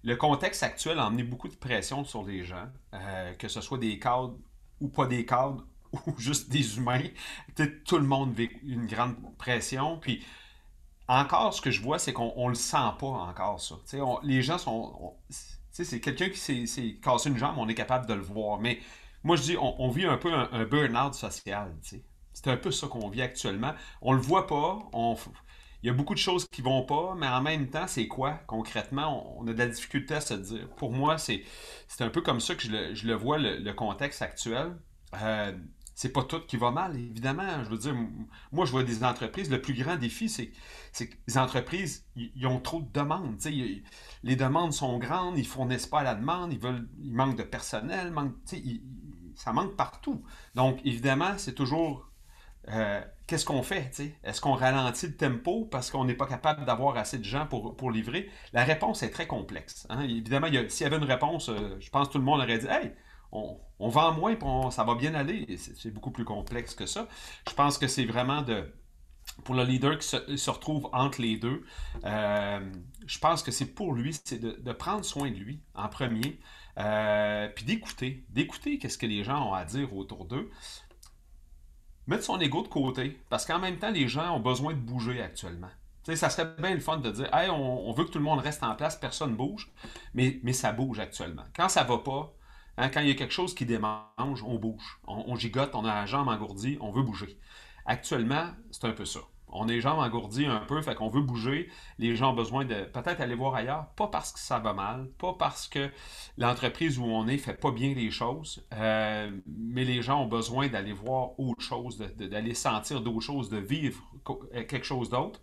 [0.03, 3.77] le contexte actuel a emmené beaucoup de pression sur les gens, euh, que ce soit
[3.77, 4.37] des cadres
[4.81, 7.03] ou pas des cadres ou juste des humains.
[7.85, 9.97] tout le monde vit une grande pression.
[9.99, 10.23] Puis
[11.07, 13.75] encore, ce que je vois, c'est qu'on ne le sent pas encore, ça.
[14.23, 15.15] les gens sont.
[15.69, 18.59] c'est quelqu'un qui s'est cassé une jambe, on est capable de le voir.
[18.59, 18.79] Mais
[19.23, 21.73] moi, je dis, on, vit un peu un, burn-out social.
[22.33, 23.73] C'est un peu ça qu'on vit actuellement.
[24.01, 24.79] On le voit pas.
[25.81, 28.33] il y a beaucoup de choses qui vont pas, mais en même temps, c'est quoi
[28.47, 29.39] concrètement?
[29.39, 30.69] On, a de la difficulté à se dire.
[30.75, 31.43] Pour moi, c'est
[31.99, 34.75] un peu comme ça que je le, vois, le, contexte actuel.
[35.21, 35.53] Euh,
[35.95, 37.63] c'est pas tout qui va mal, évidemment.
[37.63, 37.95] Je veux dire,
[38.51, 39.49] moi, je vois des entreprises.
[39.49, 40.47] Le plus grand défi, c'est
[41.07, 43.37] que les entreprises, ils ont trop de demandes.
[44.23, 48.13] les demandes sont grandes, ils fournissent pas la demande, ils veulent, ils manquent de personnel,
[49.35, 50.23] ça manque partout.
[50.55, 52.09] Donc, évidemment, c'est toujours
[52.69, 53.91] euh, qu'est-ce qu'on fait?
[54.23, 57.75] Est-ce qu'on ralentit le tempo parce qu'on n'est pas capable d'avoir assez de gens pour,
[57.75, 58.29] pour, livrer?
[58.53, 59.85] La réponse est très complexe.
[59.89, 60.01] Hein.
[60.03, 62.67] Évidemment, s'il y avait une réponse, euh, je pense que tout le monde aurait dit
[62.67, 62.93] Hey,
[63.33, 65.57] on, vend moins et ça va bien aller.
[65.57, 67.07] C'est beaucoup plus complexe que ça.
[67.47, 68.71] Je pense que c'est vraiment de.
[69.45, 71.63] Pour le leader qui se, retrouve entre les deux,
[72.03, 72.59] euh,
[73.07, 76.39] je pense que c'est pour lui, c'est de, prendre soin de lui en premier,
[76.77, 80.51] euh, puis d'écouter, d'écouter qu'est-ce que les gens ont à dire autour d'eux.
[82.05, 85.21] Mettre son ego de côté, parce qu'en même temps, les gens ont besoin de bouger
[85.21, 85.71] actuellement.
[86.03, 88.75] ça serait bien le fun de dire on, veut que tout le monde reste en
[88.75, 89.71] place, personne ne bouge,
[90.13, 91.45] mais, mais ça bouge actuellement.
[91.55, 92.35] Quand ça ne va pas,
[92.77, 94.99] Hein, quand il y a quelque chose qui démange, on bouge.
[95.07, 97.37] On, gigote, on a la jambe engourdie, on veut bouger.
[97.85, 99.19] Actuellement, c'est un peu ça.
[99.55, 101.69] On est jambes engourdies un peu, fait qu'on veut bouger.
[101.99, 105.07] Les gens ont besoin de peut-être aller voir ailleurs, pas parce que ça va mal,
[105.19, 105.91] pas parce que
[106.39, 110.69] l'entreprise où on est fait pas bien les choses, euh, mais les gens ont besoin
[110.69, 115.39] d'aller voir autre chose, d'aller sentir d'autres choses, de vivre euh, quelque chose d'autre.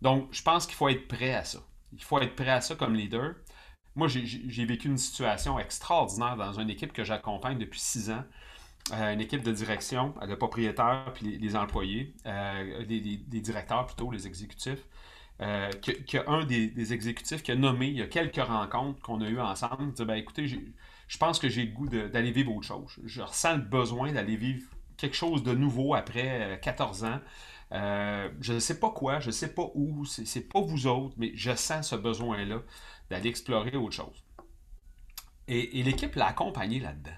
[0.00, 1.58] Donc, je pense qu'il faut être prêt à ça.
[1.92, 3.34] Il faut être prêt à ça comme leader.
[3.94, 8.24] Moi, j'ai vécu une situation extraordinaire dans une équipe que j'accompagne depuis six ans.
[8.92, 13.00] Euh, une équipe de direction, euh, le propriétaire puis les, employés, euh, les,
[13.40, 14.84] directeurs plutôt, les exécutifs.
[15.38, 19.92] un des, exécutifs qui a nommé, il y a quelques rencontres qu'on a eues ensemble,
[19.92, 22.98] dit ben, écoutez, je pense que j'ai le goût d'aller vivre autre chose.
[23.04, 27.20] Je ressens le besoin d'aller vivre quelque chose de nouveau après 14 ans.
[27.70, 31.30] je ne sais pas quoi, je ne sais pas où, c'est pas vous autres, mais
[31.36, 32.62] je sens ce besoin-là
[33.12, 34.24] d'aller explorer autre chose.
[35.46, 37.12] Et, l'équipe l'a accompagné là-dedans.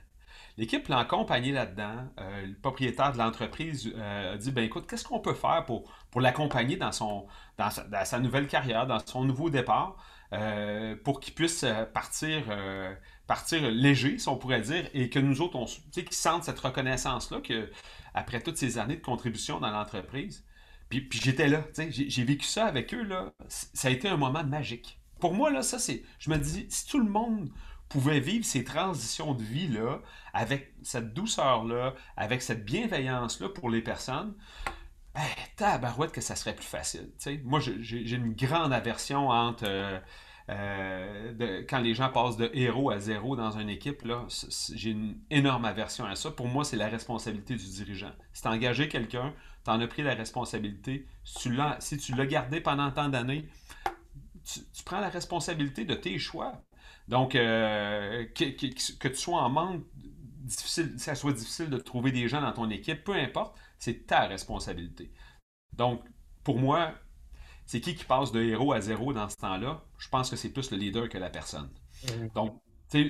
[0.57, 2.09] L'équipe l'a accompagné là-dedans.
[2.19, 5.93] Euh, le propriétaire de l'entreprise euh, a dit ben écoute, qu'est-ce qu'on peut faire pour,
[6.11, 7.27] pour l'accompagner dans, son,
[7.59, 9.97] dans sa, nouvelle carrière, dans son nouveau départ,
[10.33, 12.43] euh, pour qu'il puisse partir,
[13.29, 17.41] partir léger, si on pourrait dire, et que nous autres, on qu'il sente cette reconnaissance-là,
[17.41, 17.71] que
[18.15, 20.45] après toutes ces années de contribution dans l'entreprise.
[20.89, 23.33] Puis, puis j'étais là, j'ai vécu ça avec eux, là.
[23.49, 26.03] ça a été un moment magique pour moi, là, ça, c'est.
[26.19, 27.51] Je me dis, si tout le monde
[27.89, 30.01] pouvait vivre ces transitions de vie-là,
[30.33, 34.35] avec cette douceur-là, avec cette bienveillance-là pour les personnes,
[35.15, 35.23] ben,
[35.57, 37.13] tabarouette que ça serait plus facile.
[37.45, 39.65] Moi, j'ai une grande aversion entre.
[39.67, 39.99] Euh,
[40.51, 44.27] euh, quand les gens passent de héros à zéro dans une équipe, là,
[44.75, 46.31] j'ai une énorme aversion à ça.
[46.31, 48.13] Pour moi, c'est la responsabilité du dirigeant.
[48.33, 49.33] Si tu engagé quelqu'un,
[49.65, 51.07] tu en as pris la responsabilité.
[51.25, 53.49] Si tu l'as gardé pendant tant d'années,
[54.45, 56.63] tu, prends la responsabilité de tes choix.
[57.09, 62.29] Donc, euh, que, tu sois en manque, difficile, que ça soit difficile de trouver des
[62.29, 65.13] gens dans ton équipe, peu importe, c'est ta responsabilité.
[65.73, 66.03] Donc,
[66.43, 66.95] pour moi,
[67.67, 69.85] c'est qui qui passe de héros à zéro dans ce temps-là?
[69.99, 71.71] Je pense que c'est plus le leader que la personne.
[72.35, 72.61] Donc,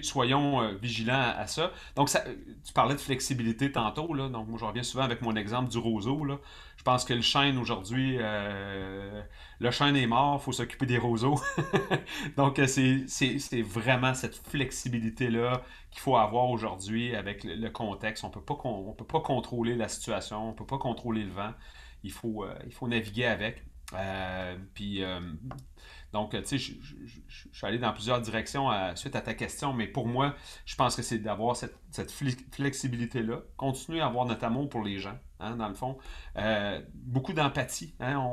[0.03, 1.73] soyons euh, vigilants à, ça.
[1.97, 5.71] Donc, tu parlais de flexibilité tantôt, là, donc moi je reviens souvent avec mon exemple
[5.71, 6.25] du roseau.
[6.25, 6.39] Là.
[6.77, 9.23] Je pense que le chêne aujourd'hui, euh,
[9.61, 11.41] le chêne est mort, il faut s'occuper des roseaux.
[12.37, 18.25] donc, euh, c'est vraiment cette flexibilité-là qu'il faut avoir aujourd'hui avec le, contexte.
[18.25, 21.53] On ne peut pas contrôler la situation, on ne peut pas contrôler le vent.
[22.03, 23.63] Il faut, il faut naviguer avec.
[24.75, 25.03] puis
[26.15, 26.75] donc, tu sais, je,
[27.29, 31.03] suis allé dans plusieurs directions suite à ta question, mais pour moi, je pense que
[31.03, 31.77] c'est d'avoir cette,
[32.53, 35.99] flexibilité-là, continuer à avoir notre amour pour les gens, hein, dans le fond.
[36.37, 37.97] Euh, beaucoup d'empathie.
[37.99, 38.25] Hein,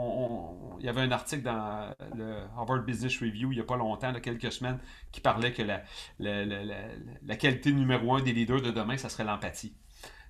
[0.80, 4.14] il y avait un article dans le Harvard Business Review il n'y a pas longtemps,
[4.14, 4.78] il quelques semaines,
[5.12, 9.76] qui parlait que la, qualité numéro un des leaders de demain, ça serait l'empathie.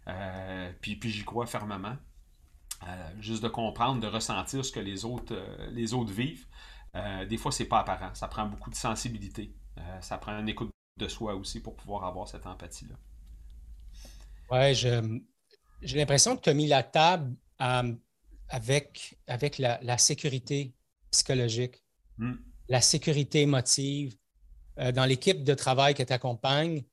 [0.08, 1.98] Euh, puis puis j'y crois fermement.
[2.88, 5.36] Euh, juste de comprendre, de ressentir ce que les autres,
[5.72, 6.46] les autres vivent.
[6.95, 8.13] Euh, des fois, c'est pas apparent.
[8.13, 9.54] Ça prend beaucoup de sensibilité.
[9.77, 12.95] Euh, ça prend une écoute de soi aussi pour pouvoir avoir cette empathie-là.
[14.51, 17.93] Oui, j'ai l'impression que tu as mis la table euh,
[18.49, 20.73] avec, avec la, sécurité
[21.10, 21.82] psychologique,
[22.17, 22.34] hmm.
[22.67, 24.15] la sécurité émotive.
[24.77, 26.84] dans l'équipe de travail qui t'accompagne,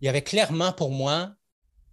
[0.00, 1.34] il y avait clairement pour moi,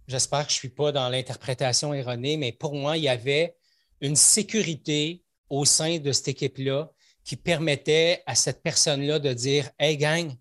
[0.08, 3.56] j'espère que je ne suis pas dans l'interprétation erronée, mais pour moi, il y avait
[4.00, 6.90] une sécurité au sein de cette équipe-là
[7.24, 10.32] qui permettait à cette personne-là de dire Hey, gang,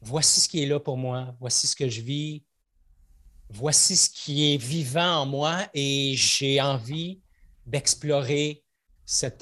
[0.00, 2.44] voici ce qui est là pour moi, voici ce que je vis,
[3.48, 7.20] voici ce qui est vivant en moi et j'ai envie
[7.66, 8.62] d'explorer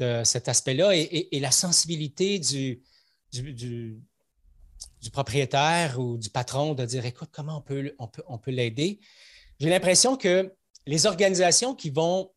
[0.00, 2.82] euh, cet aspect-là et, la sensibilité du,
[5.12, 9.00] propriétaire ou du patron de dire écoute, comment on peut, on peut, on peut l'aider.
[9.60, 10.52] J'ai l'impression que
[10.86, 12.32] les organisations qui vont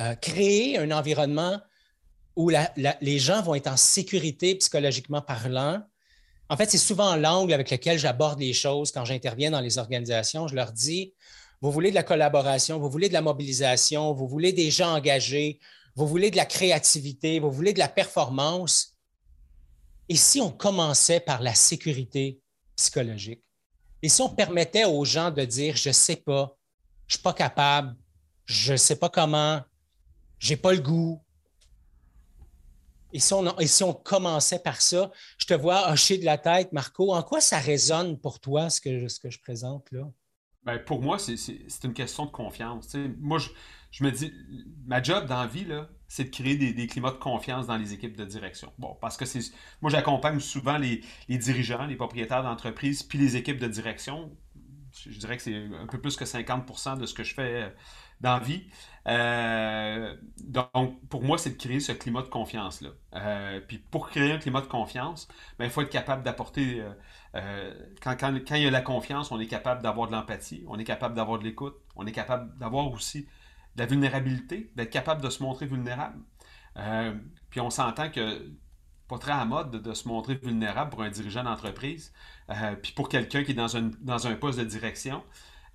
[0.00, 1.60] euh, créer un environnement
[2.36, 2.50] où
[3.00, 5.82] les gens vont être en sécurité psychologiquement parlant,
[6.48, 10.48] en fait, c'est souvent l'angle avec lequel j'aborde les choses quand j'interviens dans les organisations.
[10.48, 11.14] Je leur dis,
[11.62, 15.60] vous voulez de la collaboration, vous voulez de la mobilisation, vous voulez des gens engagés,
[15.94, 18.96] vous voulez de la créativité, vous voulez de la performance.
[20.08, 22.40] Et si on commençait par la sécurité
[22.76, 23.42] psychologique?
[24.02, 26.56] Et si on permettait aux gens de dire, je ne sais pas,
[27.06, 27.96] je ne suis pas capable,
[28.44, 29.62] je ne sais pas comment,
[30.38, 31.21] je n'ai pas le goût,
[33.12, 37.12] et si, on, commençait par ça, je te vois hocher de la tête, Marco.
[37.12, 40.08] En quoi ça résonne pour toi, ce que, je présente là?
[40.64, 42.96] Ben, pour moi, c'est une question de confiance.
[43.18, 43.38] moi,
[43.90, 44.32] je, me dis,
[44.86, 45.66] ma job dans la vie,
[46.08, 48.72] c'est de créer des, climats de confiance dans les équipes de direction.
[48.78, 49.40] Bon, parce que c'est.
[49.80, 54.30] Moi, j'accompagne souvent les, dirigeants, les propriétaires d'entreprise, puis les équipes de direction.
[54.94, 57.74] Je dirais que c'est un peu plus que 50% de ce que je fais
[58.22, 58.40] dans.
[59.08, 62.90] Euh, donc, pour moi, c'est de créer ce climat de confiance-là.
[63.14, 66.84] Euh, puis pour créer un climat de confiance, ben, il faut être capable d'apporter...
[67.34, 70.64] Euh, quand, quand, quand, il y a la confiance, on est capable d'avoir de l'empathie,
[70.68, 73.22] on est capable d'avoir de l'écoute, on est capable d'avoir aussi
[73.74, 76.20] de la vulnérabilité, d'être capable de se montrer vulnérable.
[77.50, 78.52] puis on s'entend que
[79.08, 82.12] pas très à mode de, se montrer vulnérable pour un dirigeant d'entreprise,
[82.82, 83.68] puis pour quelqu'un qui est dans
[84.00, 85.22] dans un poste de direction.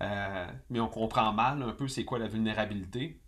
[0.02, 3.20] Euh, mais on comprend mal un peu c'est quoi la vulnérabilité.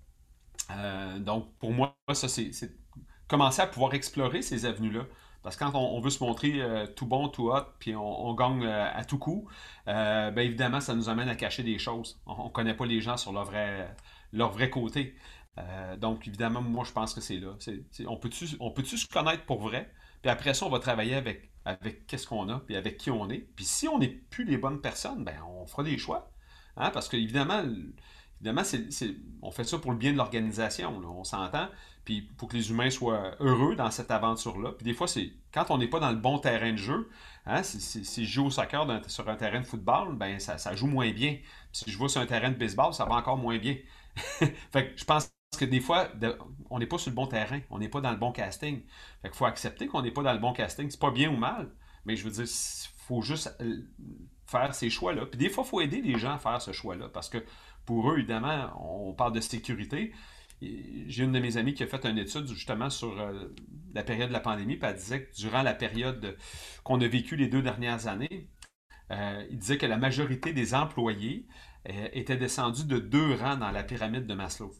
[0.70, 2.52] Euh, donc, pour moi, ça, c'est
[3.28, 5.06] commencer à pouvoir explorer ces avenues-là.
[5.42, 8.66] Parce que quand on, veut se montrer euh, tout bon, tout hot, puis on, gagne
[8.66, 9.48] à tout coup,
[9.86, 12.20] bien évidemment, ça nous amène à cacher des choses.
[12.26, 13.94] On ne connaît pas les gens sur leur vrai,
[14.32, 15.16] leur vrai côté.
[15.98, 17.56] donc, évidemment, moi, je pense que c'est là.
[18.08, 19.90] on peut-tu se connaître pour vrai?
[20.22, 23.28] Puis après ça, on va travailler avec, avec qu'est-ce qu'on a, puis avec qui on
[23.30, 23.38] est.
[23.38, 26.29] Puis si on n'est plus les bonnes personnes, ben on fera des choix.
[26.80, 27.62] Hein, parce qu'évidemment,
[28.40, 28.62] évidemment,
[29.42, 31.68] on fait ça pour le bien de l'organisation, on s'entend,
[32.04, 34.72] puis pour que les humains soient heureux dans cette aventure-là.
[34.72, 35.06] Puis des fois,
[35.52, 37.10] quand on n'est pas dans le bon terrain de jeu,
[37.44, 41.10] hein, si, je joue au soccer sur un terrain de football, ben ça, joue moins
[41.12, 41.36] bien.
[41.72, 43.76] si je joue sur un terrain de baseball, ça va encore moins bien.
[44.16, 46.08] fait que je pense que des fois,
[46.70, 48.82] on n'est pas sur le bon terrain, on n'est pas dans le bon casting.
[49.20, 50.88] Fait qu'il faut accepter qu'on n'est pas dans le bon casting.
[50.90, 51.70] C'est pas bien ou mal,
[52.06, 53.54] mais je veux dire, il faut juste
[54.50, 55.26] faire ces choix-là.
[55.26, 57.38] Puis des fois, il faut aider les gens à faire ce choix-là parce que
[57.86, 60.12] pour eux, évidemment, on parle de sécurité.
[60.60, 63.54] J'ai une de mes amies qui a fait une étude justement sur euh,
[63.94, 66.36] la période de la pandémie, puis elle disait que durant la période
[66.84, 68.50] qu'on a vécu les deux dernières années,
[69.10, 71.46] euh, il disait que la majorité des employés
[71.88, 74.72] euh, étaient descendus de deux rangs dans la pyramide de Maslow.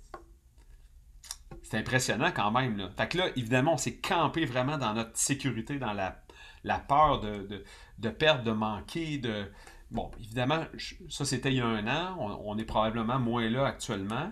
[1.63, 2.77] C'est impressionnant quand même.
[2.77, 2.91] Là.
[2.97, 6.23] Fait que là, évidemment, on s'est campé vraiment dans notre sécurité, dans la,
[6.65, 7.65] la peur de,
[7.99, 9.51] de perdre, de manquer, de...
[9.91, 10.65] Bon, évidemment,
[11.09, 14.31] ça c'était il y a un an, on, est probablement moins là actuellement.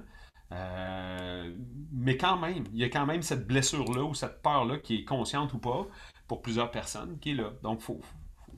[0.53, 1.53] Euh,
[1.93, 5.05] mais quand même, il y a quand même cette blessure-là ou cette peur-là qui est
[5.05, 5.87] consciente ou pas
[6.27, 7.51] pour plusieurs personnes qui est là.
[7.63, 8.01] Donc, il faut,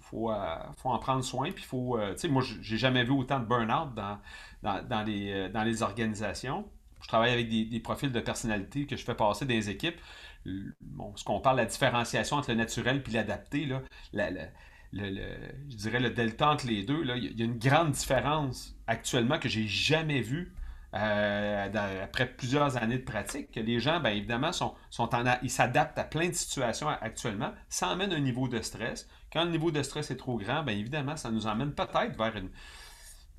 [0.01, 1.51] faut, euh, faut, en prendre soin.
[1.53, 4.19] Puis, faut, euh, tu sais, moi, j'ai jamais vu autant de burn-out dans,
[4.63, 6.69] dans, les, dans les organisations.
[7.01, 9.99] Je travaille avec des, des, profils de personnalité que je fais passer dans les équipes.
[10.81, 14.31] Bon, ce qu'on parle, la différenciation entre le naturel et l'adapté, là,
[14.93, 19.39] je dirais le delta entre les deux, là, il y a une grande différence actuellement
[19.39, 20.55] que j'ai jamais vue
[20.95, 23.53] euh, après plusieurs années de pratique.
[23.53, 24.75] Que les gens, bien évidemment, sont,
[25.43, 27.53] ils s'adaptent à plein de situations actuellement.
[27.69, 29.09] Ça emmène un niveau de stress.
[29.33, 32.37] Quand le niveau de stress est trop grand, bien évidemment, ça nous emmène peut-être vers
[32.37, 32.51] une,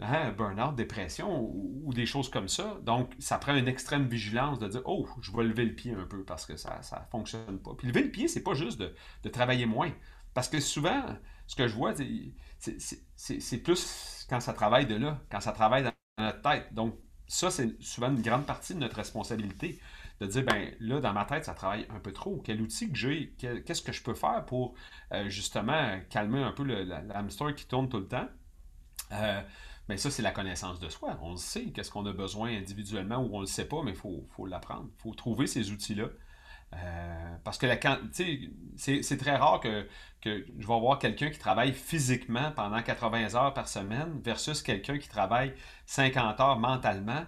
[0.02, 2.80] hein, burn-out, dépression ou, des choses comme ça.
[2.84, 6.06] Donc, ça prend une extrême vigilance de dire Oh, je vais lever le pied un
[6.06, 7.72] peu parce que ça ne fonctionne pas.
[7.78, 9.92] Puis lever le pied, c'est pas juste de, de, travailler moins.
[10.34, 11.04] Parce que souvent,
[11.48, 11.94] ce que je vois,
[13.16, 16.74] c'est plus quand ça travaille de là, quand ça travaille dans notre tête.
[16.74, 16.96] Donc,
[17.32, 19.80] ça, c'est souvent une grande partie de notre responsabilité.
[20.20, 22.42] De dire, ben là, dans ma tête, ça travaille un peu trop.
[22.46, 24.76] Quel outil que j'ai, qu'est-ce que je peux faire pour
[25.14, 28.28] euh, justement calmer un peu le, hamster qui tourne tout le temps?
[29.14, 29.42] Euh,
[29.92, 31.18] ben ça, c'est la connaissance de soi.
[31.22, 33.98] On sait, qu'est-ce qu'on a besoin individuellement ou on ne le sait pas, mais il
[33.98, 34.88] faut, faut l'apprendre.
[34.98, 36.06] Il faut trouver ces outils-là.
[36.74, 37.68] Euh, parce que
[38.78, 39.86] c'est très rare que,
[40.24, 45.10] je vais voir quelqu'un qui travaille physiquement pendant 80 heures par semaine versus quelqu'un qui
[45.10, 45.54] travaille
[45.88, 47.26] 50 heures mentalement.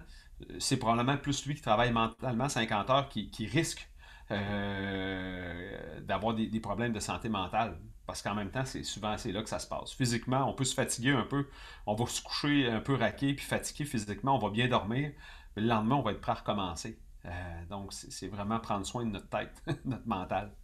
[0.58, 3.90] c'est probablement plus lui qui travaille mentalement 50 heures qui, risque
[4.30, 7.78] euh, d'avoir des, problèmes de santé mentale.
[8.06, 9.92] Parce qu'en même temps, c'est souvent c'est là que ça se passe.
[9.92, 11.48] Physiquement, on peut se fatiguer un peu,
[11.86, 15.12] on va se coucher un peu raqué, puis fatigué physiquement, on va bien dormir,
[15.56, 16.98] mais le lendemain, on va être prêt à recommencer.
[17.24, 20.54] Euh, donc, c'est vraiment prendre soin de notre tête, notre mental.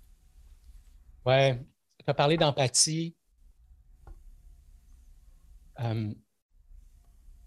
[1.25, 1.59] Ouais,
[1.99, 3.17] tu as parlé d'empathie.
[5.81, 6.13] Euh,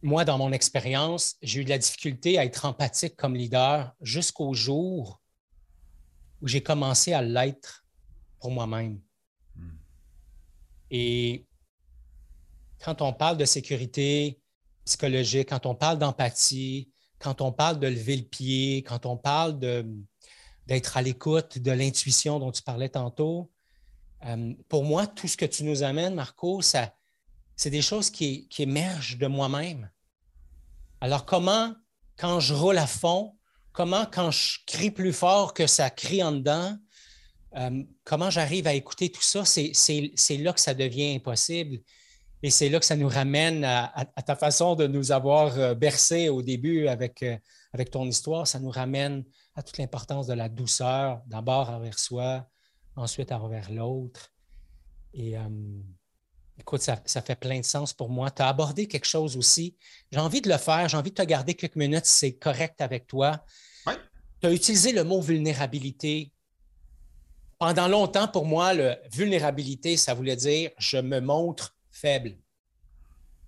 [0.02, 4.54] moi, dans mon expérience, j'ai eu de la difficulté à être empathique comme leader jusqu'au
[4.54, 5.22] jour
[6.42, 7.86] où j'ai commencé à l'être
[8.40, 9.00] pour moi-même.
[10.92, 11.46] Et
[12.84, 14.40] quand on parle de sécurité
[14.86, 19.58] psychologique, quand on parle d'empathie, quand on parle de lever le pied, quand on parle
[20.68, 23.50] d'être à l'écoute de l'intuition dont tu parlais tantôt,
[24.26, 26.92] euh, pour moi, tout ce que tu nous amènes, Marco, c'est
[27.66, 29.90] des choses qui, émergent de moi-même.
[31.02, 31.74] Alors, comment,
[32.18, 33.36] quand je roule à fond,
[33.72, 36.78] comment, quand je crie plus fort que ça crie en dedans,
[37.56, 41.80] euh, comment j'arrive à écouter tout ça, c'est là que ça devient impossible.
[42.42, 46.28] Et c'est là que ça nous ramène à, ta façon de nous avoir euh, bercé
[46.28, 47.38] au début avec, euh,
[47.72, 48.48] avec ton histoire.
[48.48, 49.24] Ça nous ramène
[49.56, 52.46] à toute l'importance de la douceur, d'abord envers soi,
[52.96, 54.34] ensuite envers l'autre.
[55.14, 55.38] Et
[56.60, 58.30] Écoute, ça, fait plein de sens pour moi.
[58.30, 59.76] Tu as abordé quelque chose aussi.
[60.12, 60.88] J'ai envie de le faire.
[60.88, 63.44] J'ai envie de te garder quelques minutes si c'est correct avec toi.
[64.40, 66.33] Tu as utilisé le mot vulnérabilité.
[67.66, 72.36] Pendant longtemps, pour moi, le vulnérabilité, ça voulait dire je me montre faible.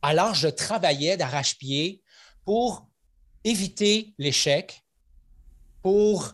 [0.02, 2.02] Alors, je travaillais d'arrache-pied
[2.46, 2.88] pour
[3.44, 4.86] éviter l'échec,
[5.82, 6.32] pour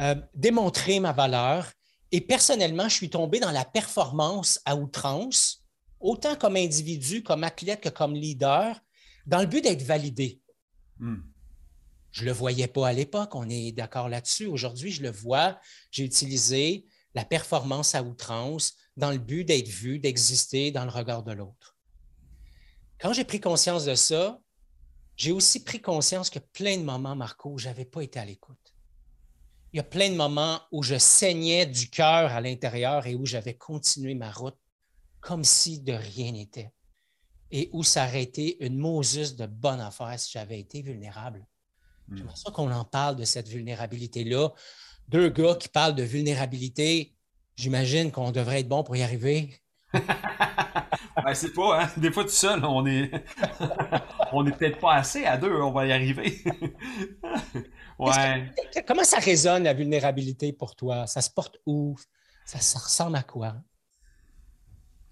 [0.00, 1.70] euh, démontrer ma valeur.
[2.12, 5.66] Et personnellement, je suis tombé dans la performance à outrance
[6.00, 8.80] autant comme individu, comme athlète que comme leader,
[9.26, 10.40] dans le but d'être validé.
[10.98, 11.20] Hmm.
[12.10, 14.46] Je ne le voyais pas à l'époque, on est d'accord là-dessus.
[14.46, 15.60] Aujourd'hui, je le vois,
[15.90, 21.22] j'ai utilisé la performance à outrance dans le but d'être vu, d'exister dans le regard
[21.22, 21.76] de l'autre.
[23.00, 24.40] Quand j'ai pris conscience de ça,
[25.16, 28.24] j'ai aussi pris conscience que plein de moments, Marco, où je n'avais pas été à
[28.24, 28.74] l'écoute.
[29.72, 33.24] Il y a plein de moments où je saignais du cœur à l'intérieur et où
[33.24, 34.56] j'avais continué ma route
[35.20, 36.72] comme si de rien n'était.
[37.50, 41.46] Et où ça aurait été une Moses de bonne affaire si j'avais été vulnérable.
[42.08, 42.16] Hmm.
[42.16, 44.52] J'aimerais ça qu'on en parle de cette vulnérabilité-là.
[45.08, 47.14] Deux gars qui parlent de vulnérabilité,
[47.56, 49.50] j'imagine qu'on devrait être bon pour y arriver.
[49.92, 51.90] ben, c'est pas, hein?
[51.96, 53.10] Des fois, tout seul, on est.
[54.32, 56.42] on peut-être pas assez à deux, on va y arriver.
[57.98, 58.50] ouais.
[58.86, 61.06] comment ça résonne, la vulnérabilité pour toi?
[61.06, 61.96] Ça se porte où?
[62.44, 63.54] Ça, ça ressemble à quoi?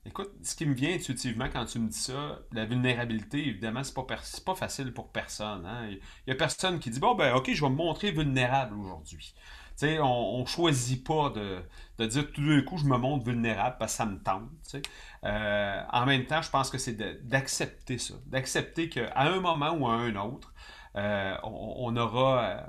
[0.06, 3.94] Écoute, ce qui me vient intuitivement quand tu me dis ça, la vulnérabilité, évidemment, c'est
[3.94, 4.06] pas,
[4.46, 5.66] pas facile pour personne.
[5.66, 5.90] Hein.
[5.90, 9.34] Il y a personne qui dit Bon, ben, OK, je vais me montrer vulnérable aujourd'hui.
[9.82, 13.96] On, ne choisit pas de, dire tout d'un coup, je me montre vulnérable parce que
[13.96, 14.76] ça me tente.
[15.24, 16.94] Euh, en même temps, je pense que c'est
[17.26, 18.14] d'accepter ça.
[18.26, 20.52] D'accepter qu'à un moment ou à un autre,
[20.96, 22.44] euh, on, aura.
[22.44, 22.62] Euh,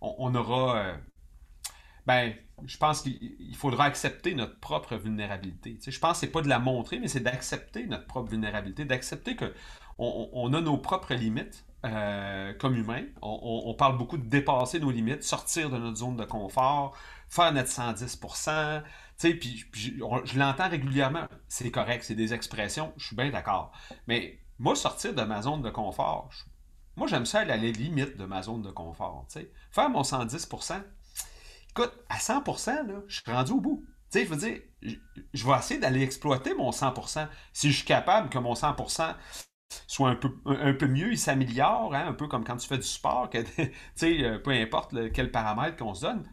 [0.00, 0.94] on, aura
[2.06, 2.34] ben,
[2.66, 5.78] je pense qu'il faudra accepter notre propre vulnérabilité.
[5.86, 8.84] je pense que ce n'est pas de la montrer, mais c'est d'accepter notre propre vulnérabilité,
[8.84, 9.50] d'accepter qu'on
[9.98, 13.04] on a nos propres limites euh, comme humains.
[13.22, 16.96] On, parle beaucoup de dépasser nos limites, sortir de notre zone de confort,
[17.28, 18.20] faire notre 110
[19.18, 21.26] puis, je l'entends régulièrement.
[21.48, 23.72] C'est correct, c'est des expressions, je suis bien d'accord.
[24.06, 26.30] Mais moi, sortir de ma zone de confort,
[26.96, 29.26] moi, j'aime ça aller à la limite de ma zone de confort.
[29.70, 30.82] Faire mon 110%
[31.70, 33.84] Écoute, à 100%, là, je suis rendu au bout.
[34.12, 34.60] Tu sais, je veux dire,
[35.32, 37.28] je, vais essayer d'aller exploiter mon 100%.
[37.52, 39.14] Si je suis capable que mon 100%
[39.86, 42.78] soit un peu, un, peu mieux, il s'améliore, hein, un peu comme quand tu fais
[42.78, 43.38] du sport, que,
[44.02, 46.24] euh, peu importe quel paramètre qu'on se donne,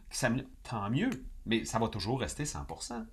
[0.62, 1.10] tant mieux.
[1.44, 3.04] Mais ça va toujours rester 100%.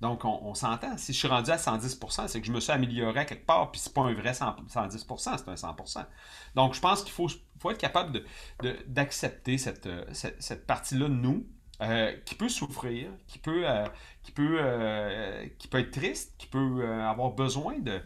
[0.00, 0.96] Donc, on, s'entend.
[0.96, 3.72] Si je suis rendu à 110%, c'est que je me suis amélioré à quelque part,
[3.72, 6.06] puis c'est pas un vrai 110%, c'est un 100%.
[6.54, 7.28] Donc, je pense qu'il faut,
[7.60, 8.22] faut, être capable
[8.86, 11.48] d'accepter de, cette, euh, cette, cette partie-là de nous,
[11.80, 13.86] euh, qui peut souffrir, qui peut, euh,
[14.24, 18.00] qui peut, euh, qui peut être triste, qui peut avoir besoin de,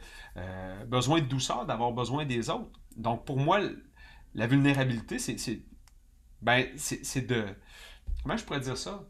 [0.86, 2.78] besoin de douceur, d'avoir besoin des autres.
[2.96, 3.60] Donc, pour moi,
[4.34, 5.62] la vulnérabilité, c'est
[6.42, 7.46] ben, de...
[8.22, 9.04] Comment je pourrais dire ça?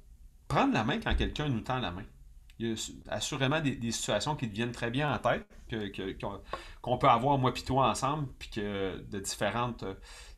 [0.47, 2.05] Prendre la main quand quelqu'un nous tend la main.
[2.61, 5.45] Il y a assurément des, situations qui deviennent très bien en tête,
[6.83, 9.85] qu'on peut avoir moi et toi ensemble, puis que de différentes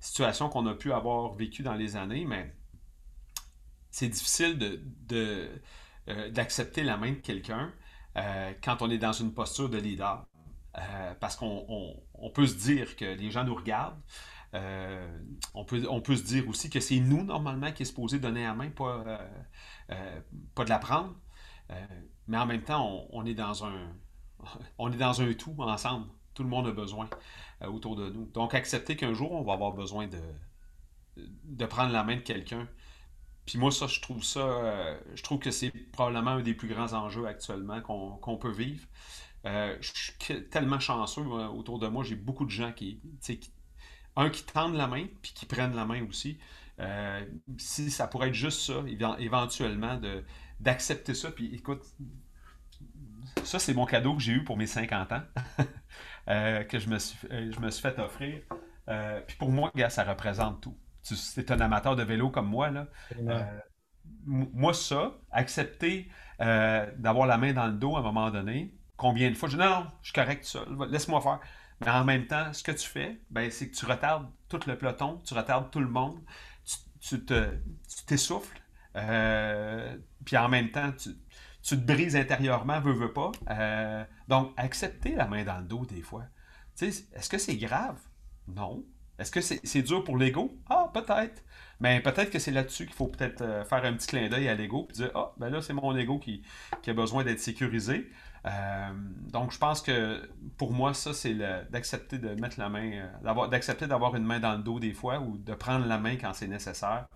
[0.00, 2.54] situations qu'on a pu avoir vécues dans les années, mais
[3.94, 5.48] c'est difficile de,
[6.08, 7.72] euh, d'accepter la main de quelqu'un
[8.16, 10.26] euh, quand on est dans une posture de leader.
[10.76, 12.02] Euh, parce qu'on
[12.34, 14.00] peut se dire que les gens nous regardent,
[15.54, 18.42] on, peut, on peut se dire aussi que c'est nous, normalement, qui est supposé donner
[18.42, 19.04] la main, pas,
[20.56, 21.14] pas de la prendre.
[22.26, 23.92] mais en même temps, on, est dans un,
[24.78, 26.08] on est dans un tout ensemble.
[26.34, 27.08] Tout le monde a besoin
[27.64, 28.26] autour de nous.
[28.26, 30.20] Donc, accepter qu'un jour, on va avoir besoin de,
[31.16, 32.68] de prendre la main de quelqu'un.
[33.46, 36.68] Puis moi, ça, je trouve ça, euh, je trouve que c'est probablement un des plus
[36.68, 38.86] grands enjeux actuellement qu'on peut vivre.
[39.44, 43.00] Euh, je suis tellement chanceux autour de moi, j'ai beaucoup de gens qui,
[44.16, 46.38] un, qui tendent la main, puis qui prennent la main aussi.
[46.80, 47.24] Euh,
[47.58, 48.82] si ça pourrait être juste ça,
[49.18, 50.00] éventuellement,
[50.60, 51.30] d'accepter ça.
[51.30, 51.82] Puis écoute,
[53.44, 55.22] ça, c'est mon cadeau que j'ai eu pour mes 50 ans,
[56.26, 58.40] que je me, suis, je me suis fait offrir.
[59.26, 60.74] puis pour moi, gars, ça représente tout
[61.04, 62.86] tu es un amateur de vélo comme moi, là,
[63.16, 63.44] euh,
[64.26, 66.08] moi, ça, accepter
[66.40, 69.56] euh, d'avoir la main dans le dos à un moment donné, combien de fois, je
[69.56, 71.40] dis non, non, je suis correct ça, laisse-moi faire.
[71.80, 74.78] Mais en même temps, ce que tu fais, ben, c'est que tu retardes tout le
[74.78, 76.18] peloton, tu retardes tout le monde,
[77.00, 77.24] tu,
[78.06, 78.62] t'essouffles,
[78.96, 81.14] euh, puis en même temps, tu,
[81.62, 83.32] te brises intérieurement, veux, veux pas.
[84.28, 86.24] donc, accepter la main dans le dos des fois.
[86.80, 87.98] Est-ce que c'est grave?
[88.48, 88.84] Non.
[89.18, 90.58] Est-ce que c'est dur pour l'ego?
[90.68, 91.42] Ah, peut-être.
[91.80, 94.54] Mais peut-être que c'est là-dessus qu'il faut peut-être euh, faire un petit clin d'œil à
[94.54, 96.42] l'ego et dire Ah, ben là, c'est mon ego qui,
[96.86, 98.10] a besoin d'être sécurisé.
[98.46, 98.90] Euh,
[99.30, 103.86] donc, je pense que pour moi, ça, c'est d'accepter de mettre la main, euh, d'accepter
[103.86, 106.48] d'avoir une main dans le dos des fois ou de prendre la main quand c'est
[106.48, 107.06] nécessaire.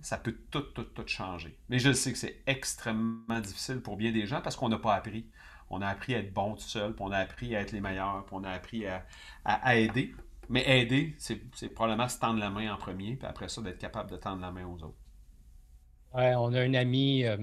[0.00, 1.58] ça peut tout, tout, tout changer.
[1.68, 4.94] Mais je sais que c'est extrêmement difficile pour bien des gens parce qu'on n'a pas
[4.94, 5.26] appris.
[5.70, 7.80] On a appris à être bon tout seul, puis on a appris à être les
[7.80, 8.84] meilleurs, puis on a appris
[9.44, 10.14] à aider.
[10.48, 14.10] Mais aider, c'est probablement se tendre la main en premier, puis après ça, d'être capable
[14.10, 14.98] de tendre la main aux autres.
[16.14, 17.36] Ouais, on a un ami euh,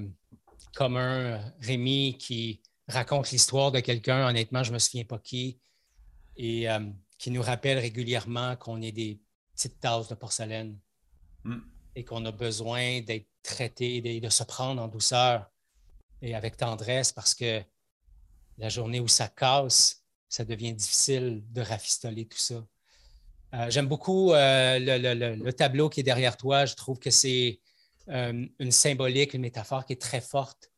[0.75, 5.59] commun, Rémi, qui raconte l'histoire de quelqu'un, honnêtement, je ne me souviens pas qui,
[6.37, 6.79] et euh,
[7.17, 9.21] qui nous rappelle régulièrement qu'on est des
[9.55, 10.79] petites tasses de porcelaine
[11.43, 11.59] hmm.
[11.95, 15.51] et qu'on a besoin d'être traité, de, de se prendre en douceur
[16.21, 17.61] et avec tendresse parce que
[18.57, 22.65] la journée où ça casse, ça devient difficile de rafistoler tout ça.
[23.53, 26.65] Euh, j'aime beaucoup euh, le, tableau qui est derrière toi.
[26.65, 27.59] Je trouve que c'est
[28.09, 30.71] euh, une symbolique, une métaphore qui est très forte,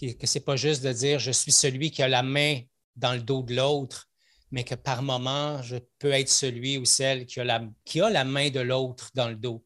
[0.00, 2.60] que ce n'est pas juste de dire je suis celui qui a la main
[2.96, 4.08] dans le dos de l'autre,
[4.50, 8.10] mais que par moment, je peux être celui ou celle qui a la, qui a
[8.10, 9.64] la main de l'autre dans le dos